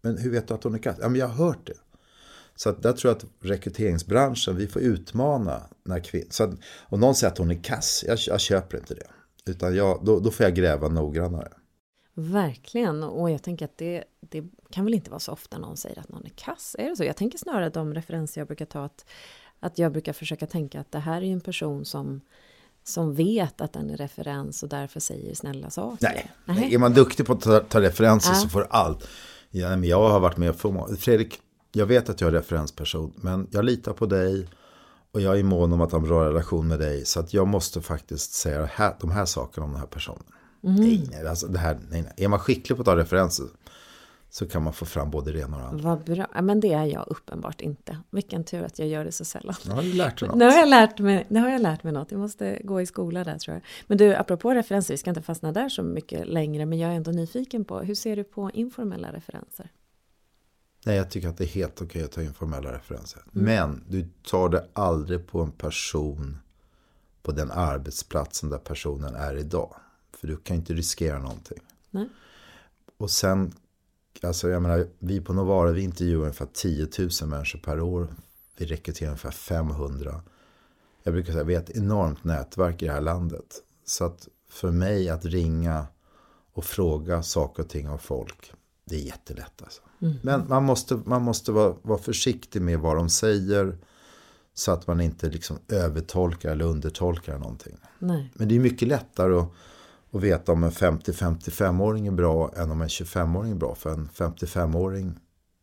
[0.02, 0.98] Men hur vet du att hon är kass?
[1.02, 1.74] Ja, men jag har hört det.
[2.56, 6.28] Så att där tror jag att rekryteringsbranschen, vi får utmana när kvinnor...
[6.30, 6.50] Så att,
[6.90, 9.08] om någon säger att hon är kass, jag, jag köper inte det.
[9.46, 11.52] Utan jag, då, då får jag gräva noggrannare.
[12.18, 16.00] Verkligen, och jag tänker att det, det kan väl inte vara så ofta någon säger
[16.00, 16.76] att någon är kass.
[16.80, 17.04] Är det så?
[17.04, 19.06] Jag tänker snarare de referenser jag brukar ta att
[19.60, 22.22] att jag brukar försöka tänka att det här är en person som
[22.84, 26.08] som vet att den är referens och därför säger snälla saker.
[26.12, 26.74] Nej, Nej.
[26.74, 28.36] är man duktig på att ta, ta referenser ja.
[28.36, 29.08] så får allt.
[29.50, 31.40] Ja, men jag har varit med för Fredrik,
[31.72, 34.48] jag vet att jag är referensperson, men jag litar på dig
[35.12, 37.06] och jag är mån om att ha en bra relation med dig.
[37.06, 40.24] Så att jag måste faktiskt säga här, de här sakerna om den här personen.
[40.66, 40.76] Mm.
[40.76, 42.14] Nej, nej, alltså det här, nej, nej.
[42.18, 43.46] Är man skicklig på att ta referenser
[44.30, 45.90] så kan man få fram både det ena och det andra.
[45.90, 46.42] Vad bra.
[46.42, 47.98] Men det är jag uppenbart inte.
[48.10, 49.56] Vilken tur att jag gör det så sällan.
[49.66, 50.38] Nu har du lärt dig något.
[50.38, 52.12] Nu har jag lärt mig, nu har jag lärt mig något.
[52.12, 53.64] Jag måste gå i skola där tror jag.
[53.88, 56.66] Men du, apropå referenser, vi ska inte fastna där så mycket längre.
[56.66, 59.72] Men jag är ändå nyfiken på, hur ser du på informella referenser?
[60.86, 63.22] Nej, jag tycker att det är helt okej att ta informella referenser.
[63.36, 63.46] Mm.
[63.46, 66.38] Men du tar det aldrig på en person
[67.24, 69.76] på den arbetsplatsen där personen är idag.
[70.26, 71.60] För du kan inte riskera någonting.
[71.92, 72.10] Nej.
[72.98, 73.54] Och sen
[74.22, 76.88] Alltså jag menar, vi på Novara vi intervjuar ungefär 10
[77.22, 78.08] 000 människor per år.
[78.58, 80.22] Vi rekryterar ungefär 500.
[81.04, 83.64] Jag brukar säga att vi har ett enormt nätverk i det här landet.
[83.86, 85.88] Så att för mig att ringa
[86.54, 88.54] och fråga saker och ting av folk,
[88.86, 89.82] det är jättelätt alltså.
[90.02, 90.16] Mm.
[90.24, 93.78] Men man måste, man måste vara, vara försiktig med vad de säger.
[94.54, 97.78] Så att man inte liksom övertolkar eller undertolkar någonting.
[98.00, 98.32] Nej.
[98.36, 99.52] Men det är mycket lättare att
[100.16, 103.76] och veta om en 50-55-åring är bra än om en 25-åring är bra.
[103.76, 105.20] För en 55-åring,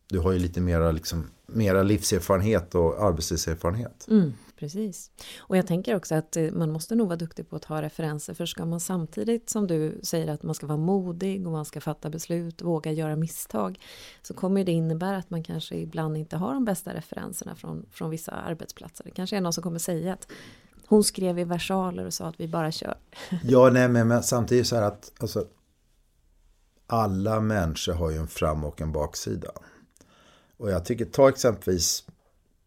[0.07, 4.07] du har ju lite mera, liksom, mera livserfarenhet och arbetslivserfarenhet.
[4.09, 5.11] Mm, precis.
[5.37, 8.33] Och jag tänker också att eh, man måste nog vara duktig på att ha referenser.
[8.33, 11.81] För ska man samtidigt som du säger att man ska vara modig och man ska
[11.81, 13.79] fatta beslut, våga göra misstag.
[14.21, 18.09] Så kommer det innebära att man kanske ibland inte har de bästa referenserna från, från
[18.09, 19.03] vissa arbetsplatser.
[19.03, 20.27] Det kanske är någon som kommer säga att
[20.87, 22.97] hon skrev i versaler och sa att vi bara kör.
[23.43, 25.45] ja, nej, men, men samtidigt så här att alltså,
[26.87, 29.51] alla människor har ju en fram och en baksida.
[30.57, 32.03] Och jag tycker, ta exempelvis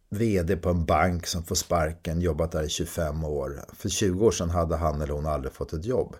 [0.08, 3.64] vd på en bank som får sparken, jobbat där i 25 år.
[3.72, 6.16] För 20 år sedan hade han eller hon aldrig fått ett jobb.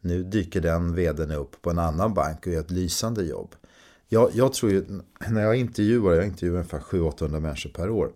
[0.00, 3.54] Nu dyker den vdn upp på en annan bank och gör ett lysande jobb.
[4.08, 4.84] Jag, jag tror ju,
[5.28, 8.12] när jag intervjuar, jag intervjuar ungefär 700-800 människor per år.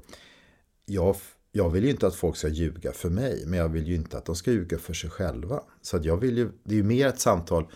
[0.86, 1.16] Jag
[1.56, 4.18] jag vill ju inte att folk ska ljuga för mig, men jag vill ju inte
[4.18, 5.62] att de ska ljuga för sig själva.
[5.82, 7.66] Så att jag vill ju, det är ju mer ett samtal,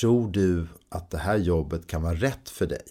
[0.00, 2.84] tror du att det här jobbet kan vara rätt för dig?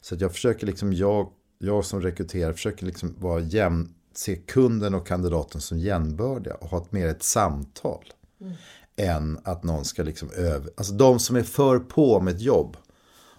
[0.00, 4.94] Så att jag försöker liksom, jag, jag som rekryterar försöker liksom vara jämn, se kunden
[4.94, 8.04] och kandidaten som jämnbördiga och ha ett mer ett samtal.
[8.40, 8.52] Mm.
[8.96, 12.76] Än att någon ska liksom över, alltså de som är för på med ett jobb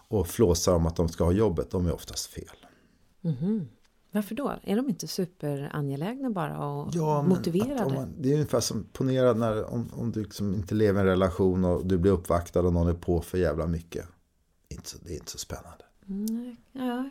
[0.10, 2.56] och flåsar om att de ska ha jobbet, de är oftast fel.
[3.24, 3.68] Mm.
[4.17, 4.60] Varför då?
[4.63, 7.93] Är de inte superangelägna bara och ja, motiverade?
[7.93, 11.08] Man, det är ungefär som ponera när om, om du liksom inte lever i en
[11.08, 14.06] relation och du blir uppvaktad och någon är på för jävla mycket.
[14.67, 15.86] Det är inte så, det är inte så spännande.
[16.08, 17.10] Mm, ja.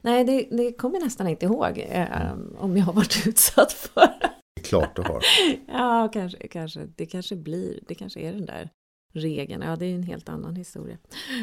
[0.00, 4.12] Nej, det, det kommer jag nästan inte ihåg eh, om jag har varit utsatt för.
[4.54, 5.22] Det är klart du har.
[5.68, 6.88] ja, kanske, kanske.
[6.96, 8.70] Det kanske blir, det kanske är den där
[9.12, 9.62] regeln.
[9.62, 10.98] Ja, det är en helt annan historia.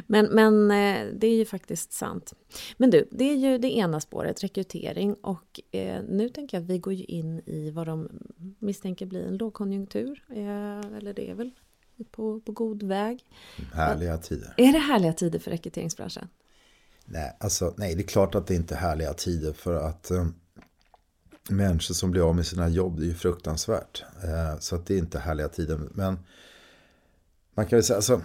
[0.08, 2.34] Men, men eh, det är ju faktiskt sant.
[2.78, 5.14] Men du, det är ju det ena spåret, rekrytering.
[5.14, 8.10] Och eh, nu tänker jag att vi går ju in i vad de
[8.60, 10.24] misstänker blir en lågkonjunktur.
[10.30, 11.52] Eh, eller det är väl
[12.12, 13.26] på, på god väg.
[13.74, 14.54] Härliga tider.
[14.58, 16.28] Är det härliga tider för rekryteringsbranschen?
[17.06, 20.28] Nej, alltså, nej, det är klart att det inte är härliga tider för att eh,
[21.50, 24.04] människor som blir av med sina jobb, det är ju fruktansvärt.
[24.24, 25.80] Eh, så att det är inte härliga tider.
[25.92, 26.20] Men
[27.60, 28.22] man kan väl säga, alltså,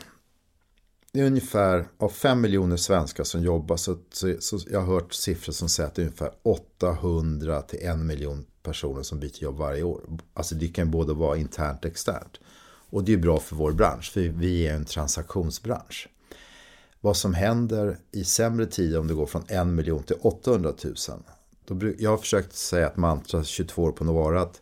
[1.13, 5.15] det är ungefär av fem miljoner svenskar som jobbar så, så, så, jag har hört
[5.15, 9.57] siffror som säger att det är ungefär 800 till en miljon personer som byter jobb
[9.57, 10.01] varje år.
[10.35, 12.41] Alltså det kan både vara internt och externt.
[12.91, 16.09] Och det är bra för vår bransch, för vi är en transaktionsbransch.
[17.01, 20.95] Vad som händer i sämre tider om det går från en miljon till 800 000.
[21.67, 24.61] Då, jag har försökt säga att mantra 22 år på Novara att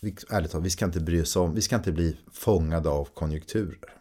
[0.00, 3.08] vi, ärligt talat, vi ska inte bry oss om, vi ska inte bli fångade av
[3.14, 3.99] konjunkturer.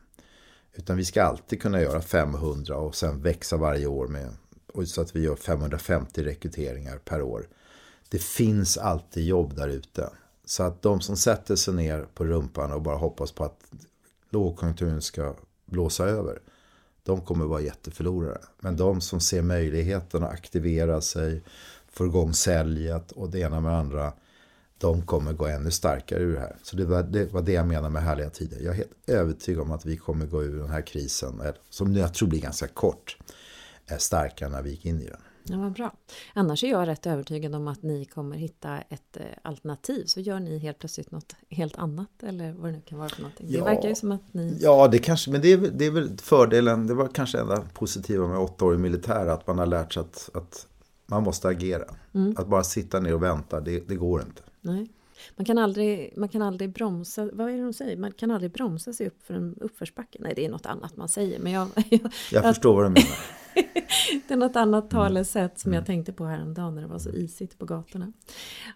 [0.79, 4.29] Utan vi ska alltid kunna göra 500 och sen växa varje år med,
[4.85, 7.47] så att vi gör 550 rekryteringar per år.
[8.09, 10.09] Det finns alltid jobb där ute.
[10.45, 13.59] Så att de som sätter sig ner på rumpan och bara hoppas på att
[14.29, 16.39] lågkonjunkturen ska blåsa över.
[17.03, 18.41] De kommer vara jätteförlorare.
[18.59, 21.43] Men de som ser möjligheten att aktivera sig,
[21.87, 24.13] få igång säljet och det ena med det andra.
[24.79, 26.55] De kommer gå ännu starkare ur det här.
[26.63, 28.57] Så det var det, var det jag menar med härliga tider.
[28.57, 32.13] Jag är helt övertygad om att vi kommer gå ur den här krisen, som jag
[32.13, 33.17] tror blir ganska kort,
[33.97, 35.19] starkare när vi gick in i den.
[35.51, 35.91] Ja, vad bra.
[36.33, 40.05] Annars är jag rätt övertygad om att ni kommer hitta ett eh, alternativ.
[40.05, 43.21] Så gör ni helt plötsligt något helt annat eller vad det nu kan vara för
[43.21, 43.47] någonting.
[43.49, 44.57] Ja, det verkar ju som att ni...
[44.61, 46.87] Ja, det kanske, men det är, det är väl fördelen.
[46.87, 49.27] Det var kanske enda positiva med åtta år i militär.
[49.27, 50.67] Att man har lärt sig att, att
[51.05, 51.85] man måste agera.
[52.13, 52.35] Mm.
[52.37, 54.41] Att bara sitta ner och vänta, det, det går inte.
[54.73, 54.87] Nej.
[55.35, 57.97] Man kan, aldrig, man kan aldrig bromsa, vad är det de säger?
[57.97, 60.17] Man kan aldrig bromsa sig upp för en uppförsbacke.
[60.21, 61.39] Nej, det är något annat man säger.
[61.39, 63.17] Men jag, jag, jag förstår vad du menar.
[64.27, 64.89] det är något annat mm.
[64.89, 65.85] talesätt som jag mm.
[65.85, 68.13] tänkte på häromdagen när det var så isigt på gatorna.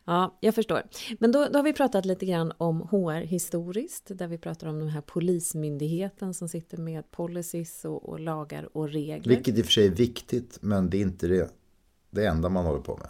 [0.05, 0.83] Ja, jag förstår.
[1.19, 4.79] Men då, då har vi pratat lite grann om HR historiskt, där vi pratar om
[4.79, 9.35] den här polismyndigheten som sitter med policies och, och lagar och regler.
[9.35, 11.49] Vilket i och för sig är viktigt, men det är inte det,
[12.09, 13.09] det enda man håller på med.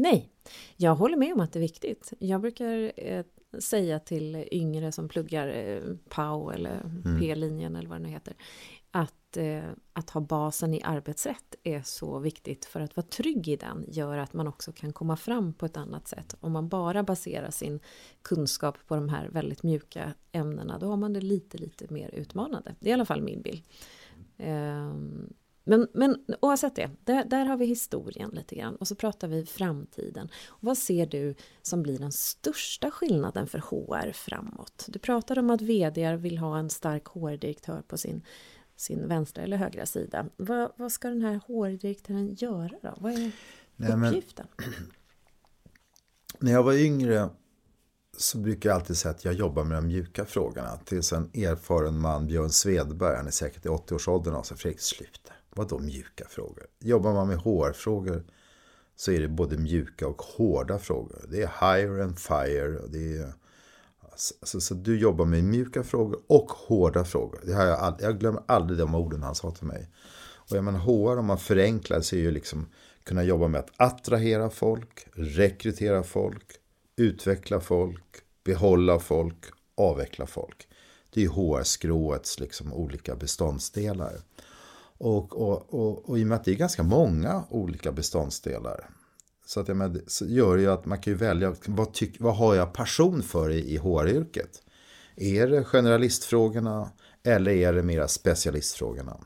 [0.00, 0.28] Nej,
[0.76, 2.12] jag håller med om att det är viktigt.
[2.18, 3.24] Jag brukar eh,
[3.58, 7.20] säga till yngre som pluggar eh, PAU eller mm.
[7.20, 8.34] P-linjen eller vad det nu heter
[8.90, 13.56] att, eh, att ha basen i arbetsrätt är så viktigt för att vara trygg i
[13.56, 16.34] den gör att man också kan komma fram på ett annat sätt.
[16.40, 17.80] Om man bara baserar sin
[18.22, 22.74] kunskap på de här väldigt mjuka ämnena då har man det lite, lite mer utmanande.
[22.80, 23.62] Det är i alla fall min bild.
[24.36, 24.94] Eh,
[25.64, 29.46] men, men oavsett det, där, där, har vi historien lite grann och så pratar vi
[29.46, 30.28] framtiden.
[30.60, 34.84] Vad ser du som blir den största skillnaden för HR framåt?
[34.88, 38.22] Du pratade om att VD vill ha en stark HR-direktör på sin,
[38.76, 40.26] sin vänstra eller högra sida.
[40.36, 42.94] Vad, vad ska den här HR-direktören göra då?
[42.98, 43.32] Vad är
[43.76, 44.46] Nej, uppgiften?
[44.56, 44.74] Men,
[46.38, 47.28] när jag var yngre
[48.16, 50.76] så brukar jag alltid säga att jag jobbar med de mjuka frågorna.
[50.84, 55.32] Tills en erfaren man, Björn Svedberg, han är säkert i 80-årsåldern, och sa Fredrik, sluta.
[55.50, 56.66] Vadå mjuka frågor?
[56.78, 58.24] Jobbar man med HR-frågor
[58.96, 61.24] så är det både mjuka och hårda frågor.
[61.28, 62.80] Det är hire and fire.
[62.88, 63.32] Det är,
[64.10, 67.40] alltså, alltså, så du jobbar med mjuka frågor och hårda frågor.
[67.44, 69.88] Det har jag, all, jag glömmer aldrig de orden han sa till mig.
[70.50, 72.68] Och jag menar HR, om man förenklar, så är ju liksom
[73.04, 76.52] kunna jobba med att attrahera folk, rekrytera folk,
[76.96, 78.04] utveckla folk,
[78.44, 80.68] behålla folk, avveckla folk.
[81.10, 84.20] Det är HR-skråets liksom olika beståndsdelar.
[85.00, 88.90] Och, och, och, och i och med att det är ganska många olika beståndsdelar.
[89.46, 92.20] Så, att jag med, så gör det ju att man kan ju välja vad, tyck,
[92.20, 94.62] vad har jag passion för i, i HR-yrket.
[95.16, 96.90] Är det generalistfrågorna
[97.22, 99.16] eller är det mera specialistfrågorna?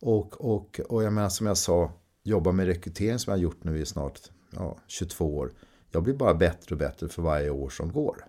[0.00, 3.64] Och, och, och jag menar som jag sa, jobba med rekrytering som jag har gjort
[3.64, 5.52] nu i snart ja, 22 år.
[5.90, 8.24] Jag blir bara bättre och bättre för varje år som går.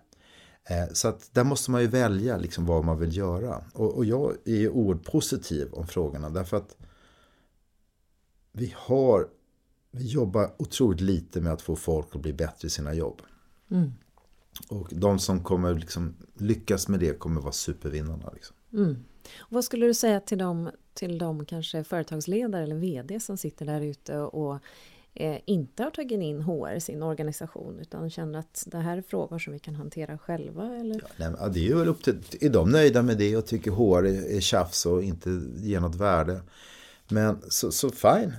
[0.68, 3.64] Eh, så att där måste man ju välja liksom vad man vill göra.
[3.72, 6.76] Och, och jag är ju oerhört positiv om frågorna därför att
[8.52, 9.28] vi har
[9.90, 13.22] vi jobbar otroligt lite med att få folk att bli bättre i sina jobb.
[13.70, 13.92] Mm.
[14.68, 18.30] Och de som kommer liksom lyckas med det kommer vara supervinnarna.
[18.34, 18.56] Liksom.
[18.72, 19.04] Mm.
[19.38, 23.66] Och vad skulle du säga till de, till de kanske företagsledare eller vd som sitter
[23.66, 24.58] där ute och
[25.14, 29.02] eh, inte har tagit in HR i sin organisation utan känner att det här är
[29.02, 30.76] frågor som vi kan hantera själva?
[30.76, 31.02] Eller?
[31.16, 34.06] Ja, nej, det är väl upp till, är de nöjda med det och tycker HR
[34.06, 36.40] är, är tjafs och inte ger något värde?
[37.08, 38.32] Men så, så fine,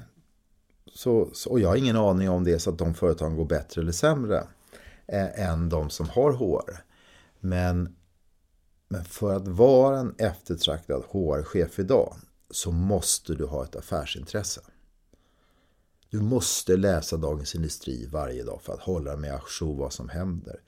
[0.94, 3.46] så, så, och jag har ingen aning om det är så att de företagen går
[3.46, 4.48] bättre eller sämre
[5.08, 6.84] eh, än de som har HR.
[7.40, 7.96] Men,
[8.88, 12.16] men för att vara en eftertraktad HR-chef idag
[12.52, 14.62] så måste du ha ett affärsintresse.
[16.16, 20.60] Du måste läsa Dagens Industri varje dag för att hålla med ajour vad som händer.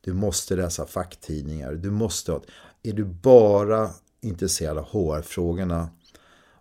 [0.00, 1.74] Du måste läsa facktidningar.
[1.74, 2.40] Du måste ha,
[2.82, 3.90] är du bara
[4.20, 5.88] intresserad av HR-frågorna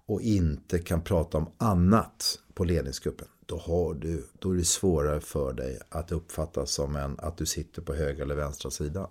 [0.05, 5.21] och inte kan prata om annat på ledningsgruppen, då, har du, då är det svårare
[5.21, 9.07] för dig att uppfattas som en, att du sitter på höger eller vänstra sidan.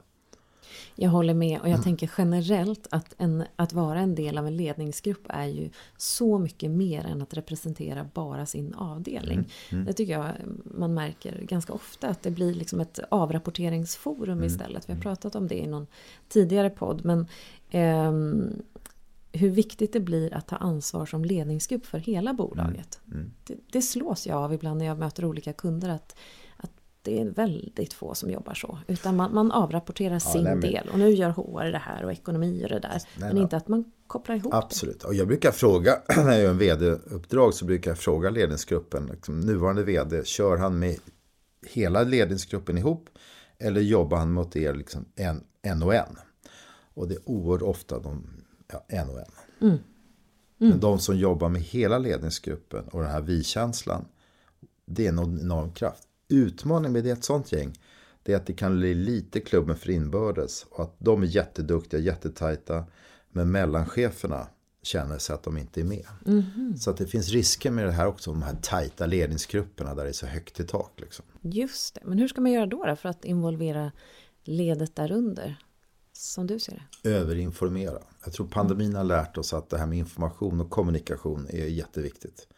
[0.95, 1.83] Jag håller med och jag mm.
[1.85, 6.71] tänker generellt att, en, att vara en del av en ledningsgrupp är ju så mycket
[6.71, 9.39] mer än att representera bara sin avdelning.
[9.39, 9.49] Mm.
[9.71, 9.85] Mm.
[9.85, 10.27] Det tycker jag
[10.65, 14.47] man märker ganska ofta att det blir liksom ett avrapporteringsforum mm.
[14.47, 14.89] istället.
[14.89, 15.03] Vi har mm.
[15.03, 15.87] pratat om det i någon
[16.29, 17.05] tidigare podd.
[17.05, 17.27] Men
[17.71, 18.13] eh,
[19.33, 23.01] hur viktigt det blir att ta ansvar som ledningsgrupp för hela bolaget.
[23.13, 23.33] Mm.
[23.45, 26.17] Det, det slås jag av ibland när jag möter olika kunder att
[27.05, 28.79] det är väldigt få som jobbar så.
[28.87, 30.61] Utan man, man avrapporterar ja, sin nej, men...
[30.61, 33.03] del och nu gör HR det här och ekonomi gör det där.
[33.19, 35.01] Nej, men inte att man kopplar ihop Absolut.
[35.01, 35.07] det.
[35.07, 39.41] Och jag brukar fråga, när jag gör en vd-uppdrag så brukar jag fråga ledningsgruppen, liksom,
[39.41, 40.97] nuvarande vd, kör han med
[41.67, 43.09] hela ledningsgruppen ihop
[43.59, 46.19] eller jobbar han mot er liksom en, en och en?
[46.95, 48.27] Och det är oerhört ofta de
[48.73, 49.25] ja, en och en.
[49.61, 49.79] Mm.
[50.59, 50.71] Mm.
[50.71, 54.05] Men de som jobbar med hela ledningsgruppen och den här vi-känslan,
[54.87, 56.09] det är en enorm kraft.
[56.29, 57.73] Utmaningen med ett sånt gäng,
[58.23, 60.67] det är att det kan bli lite klubben för inbördes.
[60.71, 62.85] Och att de är jätteduktiga, jättetajta.
[63.31, 64.47] Men mellancheferna
[64.83, 66.07] känner sig att de inte är med.
[66.27, 66.77] Mm.
[66.77, 70.11] Så att det finns risker med det här också, de här tajta ledningsgrupperna där det
[70.11, 70.93] är så högt i tak.
[70.97, 71.25] Liksom.
[71.41, 73.93] Just det, men hur ska man göra då, då för att involvera
[74.45, 75.59] ledet därunder?
[76.17, 77.11] som du ser det?
[77.11, 77.99] Överinformera.
[78.25, 82.49] Jag tror pandemin har lärt oss att det här med information och kommunikation är jätteviktigt.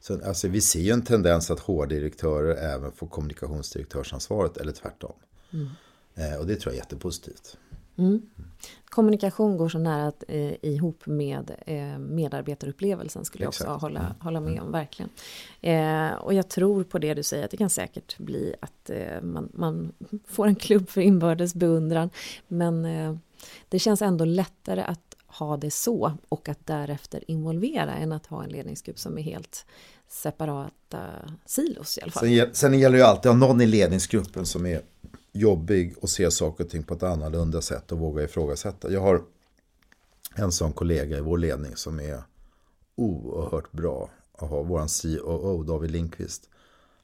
[0.00, 5.12] Så, alltså, vi ser ju en tendens att HR-direktörer även får kommunikationsdirektörsansvaret eller tvärtom.
[5.52, 5.68] Mm.
[6.14, 7.56] Eh, och det tror jag är jättepositivt.
[7.98, 8.22] Mm.
[8.84, 14.12] Kommunikation går så nära att, eh, ihop med eh, medarbetarupplevelsen skulle jag också hålla, mm.
[14.20, 15.10] hålla med om, verkligen.
[15.60, 19.22] Eh, och jag tror på det du säger, att det kan säkert bli att eh,
[19.22, 19.92] man, man,
[20.26, 22.10] får en klubb för inbördes beundran.
[22.48, 23.16] Men eh,
[23.68, 25.05] det känns ändå lättare att
[25.38, 29.66] ha det så och att därefter involvera än att ha en ledningsgrupp som är helt
[30.08, 31.00] separata
[31.46, 32.28] silos i alla fall.
[32.28, 34.82] Sen, sen gäller det ju alltid att ha någon i ledningsgruppen som är
[35.32, 38.90] jobbig och ser saker och ting på ett annorlunda sätt och vågar ifrågasätta.
[38.90, 39.22] Jag har
[40.34, 42.22] en sån kollega i vår ledning som är
[42.94, 44.62] oerhört bra att ha.
[44.62, 44.86] Vår
[45.20, 46.48] COO David Lindqvist.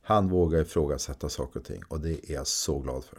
[0.02, 3.18] Han vågar ifrågasätta saker och ting och det är jag så glad för.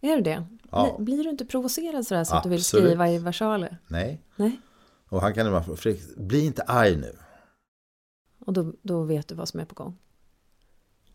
[0.00, 0.46] Är du det?
[0.70, 0.96] Ja.
[0.98, 3.78] Blir du inte provocerad sådär så att du vill skriva i versaler?
[3.88, 4.22] Nej.
[4.36, 4.60] Nej.
[5.08, 7.18] Och han kan ibland Fredrik, bli inte arg nu.
[8.38, 9.98] Och då, då vet du vad som är på gång?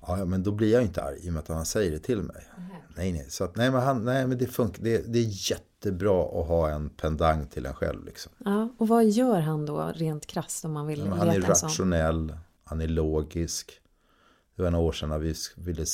[0.08, 2.22] Ja, men då blir jag inte arg i och med att han säger det till
[2.22, 2.48] mig.
[2.58, 2.70] Mm.
[2.96, 3.26] Nej, nej.
[3.30, 4.84] Så att, nej, men, han, nej, men det funkar.
[4.84, 8.06] Det, det är jättebra att ha en pendang till en själv.
[8.06, 8.32] Liksom.
[8.46, 12.38] Ja, och vad gör han då rent krasst om man vill ja, Han är rationell,
[12.64, 13.80] han är logisk.
[14.56, 15.86] Det var några år sedan när vi ville,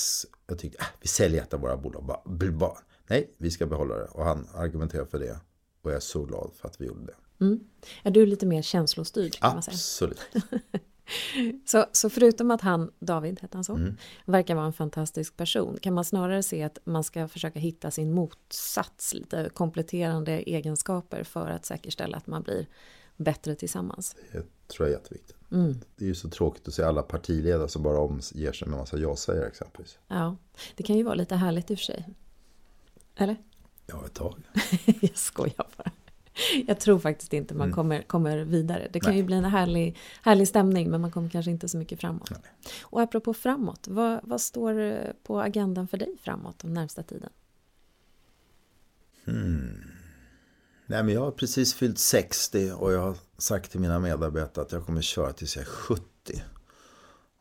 [0.47, 2.03] jag tyckte, äh, vi säljer ett av våra bolag.
[2.05, 4.05] Bara, bara, nej, vi ska behålla det.
[4.05, 5.39] Och han argumenterar för det.
[5.81, 7.45] Och jag är så glad för att vi gjorde det.
[7.45, 7.59] Mm.
[8.03, 9.33] Är du lite mer känslostyrd?
[9.33, 10.19] Kan Absolut.
[10.33, 10.61] Man säga?
[11.65, 13.97] Så, så förutom att han, David hette han så, mm.
[14.25, 18.11] verkar vara en fantastisk person kan man snarare se att man ska försöka hitta sin
[18.11, 22.67] motsats, lite kompletterande egenskaper för att säkerställa att man blir
[23.17, 24.15] bättre tillsammans.
[24.31, 25.38] Det tror jag är jätteviktigt.
[25.51, 25.75] Mm.
[25.95, 28.79] Det är ju så tråkigt att se alla partiledare som bara omger sig med en
[28.79, 29.97] massa ja-sägare exempelvis.
[30.07, 30.35] Ja,
[30.75, 32.09] det kan ju vara lite härligt i och för sig.
[33.15, 33.35] Eller?
[33.85, 34.35] Ja, ett tag.
[35.01, 35.91] jag skojar bara.
[36.67, 37.75] Jag tror faktiskt inte man mm.
[37.75, 38.87] kommer, kommer vidare.
[38.91, 39.19] Det kan Nej.
[39.19, 42.31] ju bli en härlig, härlig stämning men man kommer kanske inte så mycket framåt.
[42.31, 42.41] Nej.
[42.81, 47.29] Och apropå framåt, vad, vad står på agendan för dig framåt den närmsta tiden?
[49.25, 49.98] Hmm.
[50.89, 54.71] Nej, men jag har precis fyllt 60 och jag har sagt till mina medarbetare att
[54.71, 56.03] jag kommer köra tills jag är 70.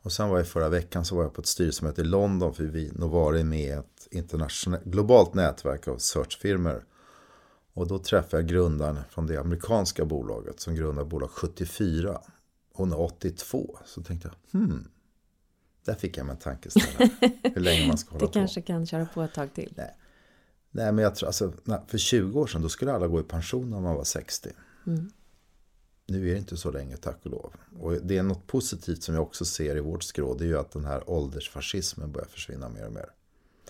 [0.01, 2.63] Och sen var jag förra veckan så var jag på ett styrelsemöte i London för
[2.63, 6.85] vi Novare är med ett internationellt, globalt nätverk av searchfirmor
[7.73, 12.21] och då träffade jag grundaren från det amerikanska bolaget som grundade bolag 74.
[12.73, 13.77] Hon är 82.
[13.85, 14.87] Så tänkte jag, hmm.
[15.85, 17.09] Där fick jag mig en tankeställare.
[17.43, 18.25] Hur länge man ska hålla på.
[18.25, 19.73] Det kanske kan köra på ett tag till.
[19.77, 19.95] Nej,
[20.71, 21.53] Nej men jag tror, alltså,
[21.87, 24.49] för 20 år sedan då skulle alla gå i pension när man var 60.
[24.87, 25.11] Mm.
[26.07, 27.53] Nu är det inte så länge, tack och lov.
[27.79, 30.33] Och det är något positivt som jag också ser i vårt skrå.
[30.33, 33.09] Det är ju att den här åldersfascismen börjar försvinna mer och mer.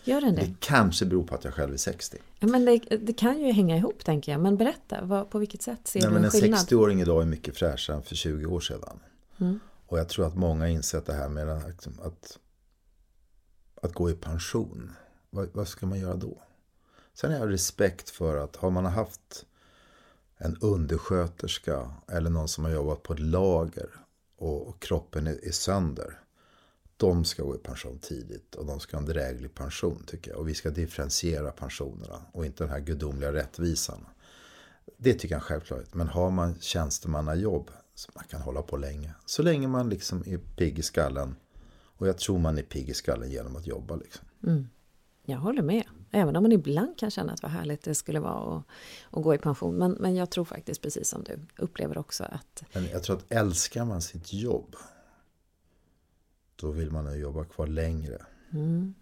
[0.04, 0.42] Gör den det?
[0.42, 2.18] Det kanske beror på att jag själv är 60.
[2.40, 4.42] Ja, men det, det kan ju hänga ihop tänker jag.
[4.42, 6.60] Men berätta, vad, på vilket sätt ser Nej, du en, en skillnad?
[6.60, 9.00] En 60-åring idag är mycket fräschare än för 20 år sedan.
[9.38, 9.60] Mm.
[9.86, 12.40] Och jag tror att många insett det här med att, att,
[13.82, 14.92] att gå i pension.
[15.30, 16.42] Vad, vad ska man göra då?
[17.22, 19.46] Sen har jag respekt för att har man haft
[20.38, 23.90] en undersköterska eller någon som har jobbat på ett lager
[24.38, 26.20] och, och kroppen är, är sönder.
[26.98, 30.40] De ska gå i pension tidigt och de ska ha en dräglig pension tycker jag.
[30.40, 34.06] Och vi ska differentiera pensionerna och inte den här gudomliga rättvisan.
[34.98, 35.94] Det tycker jag är självklart.
[35.94, 39.14] Men har man tjänstemannajobb så man kan hålla på länge.
[39.26, 41.36] Så länge man liksom är pigg i skallen.
[41.72, 43.96] Och jag tror man är pigg i skallen genom att jobba.
[43.96, 44.28] Liksom.
[44.44, 44.70] Mm.
[45.26, 45.84] Jag håller med.
[46.12, 48.64] Även om man ibland kan känna att vad härligt det skulle vara att,
[49.12, 49.76] att gå i pension.
[49.76, 52.64] Men, men jag tror faktiskt precis som du upplever också att...
[52.74, 54.76] Men jag tror att älskar man sitt jobb
[56.56, 58.22] då vill man jobba kvar längre.
[58.54, 58.94] Mm.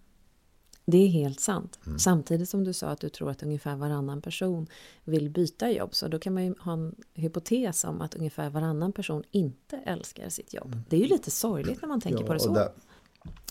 [0.85, 1.79] Det är helt sant.
[1.85, 1.99] Mm.
[1.99, 4.67] Samtidigt som du sa att du tror att ungefär varannan person
[5.03, 5.95] vill byta jobb.
[5.95, 10.29] Så då kan man ju ha en hypotes om att ungefär varannan person inte älskar
[10.29, 10.67] sitt jobb.
[10.67, 10.79] Mm.
[10.89, 12.53] Det är ju lite sorgligt när man tänker ja, på det så.
[12.53, 12.71] Där,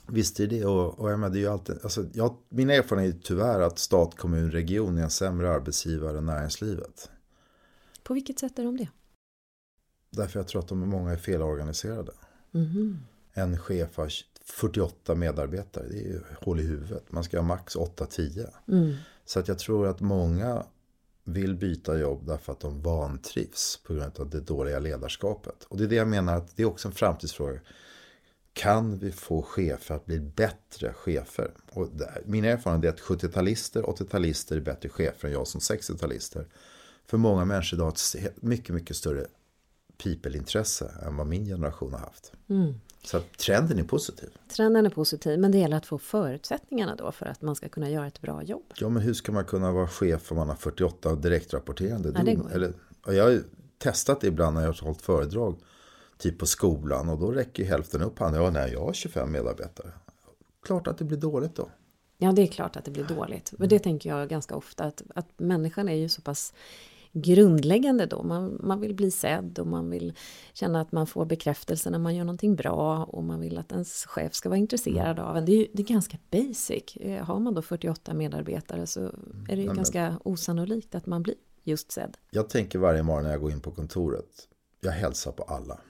[0.08, 3.14] visst är det och, och jag menar, det är ju alltid, alltså, jag, min erfarenhet
[3.14, 7.10] är tyvärr att stat, kommun, region är en sämre arbetsgivare än näringslivet.
[8.02, 8.88] På vilket sätt är de det?
[10.10, 12.12] Därför jag tror att de är många är felorganiserade.
[12.54, 12.98] Mm.
[13.32, 14.12] En chef har
[14.44, 17.12] 48 medarbetare, det är ju hål i huvudet.
[17.12, 18.46] Man ska ha max 8-10.
[18.68, 18.94] Mm.
[19.24, 20.66] Så att jag tror att många
[21.24, 25.64] vill byta jobb därför att de vantrivs på grund av det dåliga ledarskapet.
[25.64, 27.60] Och det är det jag menar att det är också en framtidsfråga.
[28.56, 31.50] Kan vi få chefer att bli bättre chefer?
[31.72, 31.88] Och
[32.24, 36.46] min erfarenhet är att 70-talister, 80-talister är bättre chefer än jag som 60-talister.
[37.06, 39.26] För många människor idag har ett mycket, mycket större
[39.98, 42.32] people-intresse än vad min generation har haft.
[42.48, 42.74] Mm.
[43.04, 44.28] Så trenden är positiv.
[44.48, 47.90] Trenden är positiv, men det gäller att få förutsättningarna då för att man ska kunna
[47.90, 48.72] göra ett bra jobb.
[48.76, 52.12] Ja, men hur ska man kunna vara chef om man har 48 direktrapporterande?
[52.14, 52.52] Ja, det går.
[52.52, 52.72] Eller,
[53.06, 53.42] jag har
[53.78, 55.56] testat det ibland när jag har hållit föredrag.
[56.18, 58.42] Typ på skolan och då räcker hälften upp handen.
[58.42, 59.92] Ja, nej, jag har 25 medarbetare.
[60.62, 61.68] Klart att det blir dåligt då.
[62.18, 63.52] Ja, det är klart att det blir dåligt.
[63.58, 66.54] Men det tänker jag ganska ofta att, att människan är ju så pass
[67.12, 68.22] grundläggande då.
[68.22, 70.14] Man, man vill bli sedd och man vill
[70.52, 74.06] känna att man får bekräftelse när man gör någonting bra och man vill att ens
[74.06, 75.44] chef ska vara intresserad av en.
[75.44, 76.96] Det är, det är ganska basic.
[76.96, 79.00] Eh, har man då 48 medarbetare så
[79.48, 82.16] är det ju ganska osannolikt att man blir just sedd.
[82.30, 84.48] Jag tänker varje morgon när jag går in på kontoret,
[84.80, 85.80] jag hälsar på alla.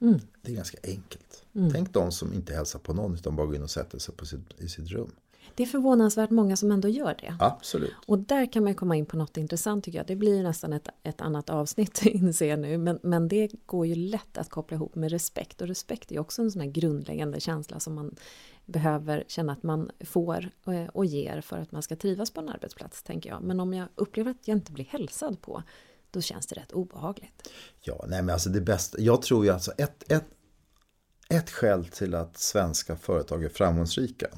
[0.00, 0.20] Mm.
[0.42, 1.44] Det är ganska enkelt.
[1.54, 1.72] Mm.
[1.72, 4.26] Tänk de som inte hälsar på någon utan bara går in och sätter sig på
[4.26, 5.12] sitt, i sitt rum.
[5.54, 7.36] Det är förvånansvärt många som ändå gör det.
[7.40, 7.92] Absolut.
[8.06, 10.06] Och där kan man komma in på något intressant tycker jag.
[10.06, 12.78] Det blir nästan ett, ett annat avsnitt inser jag nu.
[12.78, 15.60] Men, men det går ju lätt att koppla ihop med respekt.
[15.60, 18.14] Och respekt är också en sån här grundläggande känsla som man
[18.66, 22.48] behöver känna att man får eh, och ger för att man ska trivas på en
[22.48, 23.42] arbetsplats, tänker jag.
[23.42, 25.62] Men om jag upplever att jag inte blir hälsad på,
[26.10, 27.48] då känns det rätt obehagligt.
[27.80, 30.26] Ja, nej men alltså det bästa, jag tror ju alltså ett, ett,
[31.28, 34.28] ett skäl till att svenska företag är framgångsrika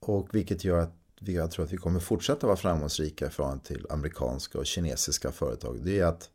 [0.00, 3.86] och vilket gör att jag tror att vi kommer fortsätta vara framgångsrika i förhållande till
[3.90, 5.80] amerikanska och kinesiska företag.
[5.84, 6.30] Det är att,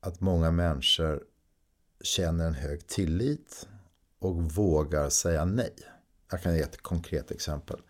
[0.00, 1.22] att många människor
[2.00, 3.68] känner en hög tillit
[4.18, 5.74] och vågar säga nej.
[6.30, 7.80] Jag kan ge ett konkret exempel.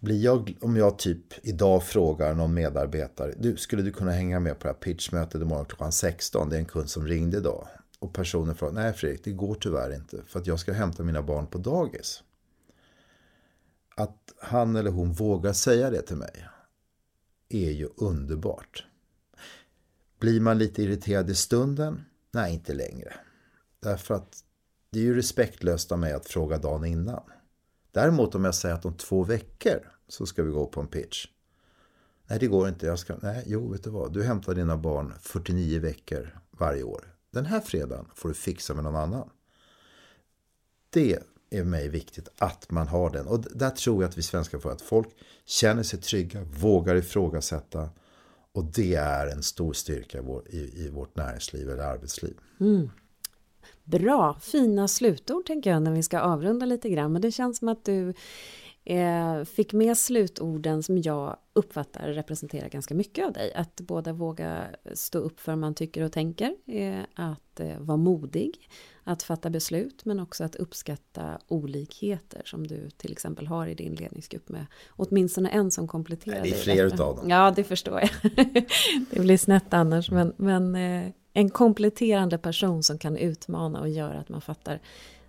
[0.00, 4.58] Blir jag, om jag typ idag frågar någon medarbetare, du, skulle du kunna hänga med
[4.58, 6.48] på det här pitchmötet imorgon klockan 16?
[6.48, 7.68] Det är en kund som ringde idag.
[7.98, 11.22] Och personen frågar, nej Fredrik, det går tyvärr inte för att jag ska hämta mina
[11.22, 12.22] barn på dagis
[14.00, 16.46] att han eller hon vågar säga det till mig
[17.48, 18.86] är ju underbart.
[20.18, 22.04] Blir man lite irriterad i stunden?
[22.30, 23.14] Nej, inte längre.
[23.80, 24.44] Därför att
[24.90, 27.22] det är ju respektlöst av mig att fråga dagen innan.
[27.92, 31.26] Däremot om jag säger att om två veckor så ska vi gå på en pitch.
[32.26, 32.86] Nej, det går inte.
[32.86, 34.12] Jag ska, nej, jo, vet du vad?
[34.12, 37.14] Du hämtar dina barn 49 veckor varje år.
[37.30, 39.30] Den här fredagen får du fixa med någon annan.
[40.90, 41.18] Det
[41.50, 43.26] är mig viktigt att man har den.
[43.26, 45.08] Och där tror jag att vi svenskar får att folk
[45.44, 47.90] känner sig trygga, vågar ifrågasätta.
[48.52, 50.18] Och det är en stor styrka
[50.48, 52.36] i, vårt näringsliv eller arbetsliv.
[52.60, 52.90] Mm.
[53.90, 57.12] Bra, fina slutord tänker jag när vi ska avrunda lite grann.
[57.12, 58.14] Men det känns som att du
[58.84, 63.52] eh, fick med slutorden som jag uppfattar representerar ganska mycket av dig.
[63.54, 64.64] Att båda våga
[64.94, 66.54] stå upp för vad man tycker och tänker.
[66.66, 68.68] Eh, att eh, vara modig.
[69.04, 73.94] Att fatta beslut men också att uppskatta olikheter som du till exempel har i din
[73.94, 76.50] ledningsgrupp med åtminstone en som kompletterar dig.
[76.50, 77.28] Det är fler utav dem.
[77.28, 78.10] Ja, det förstår jag.
[79.10, 80.10] det blir snett annars.
[80.10, 84.80] Men, men eh, en kompletterande person som kan utmana och göra att man fattar,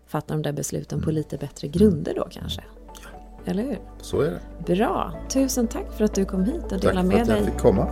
[0.07, 1.05] fattar de där besluten mm.
[1.05, 2.63] på lite bättre grunder då kanske.
[3.45, 3.79] Eller hur?
[4.01, 4.75] Så är det.
[4.75, 5.13] Bra.
[5.29, 7.25] Tusen tack för att du kom hit och delade med dig.
[7.25, 7.87] Tack för att jag fick komma.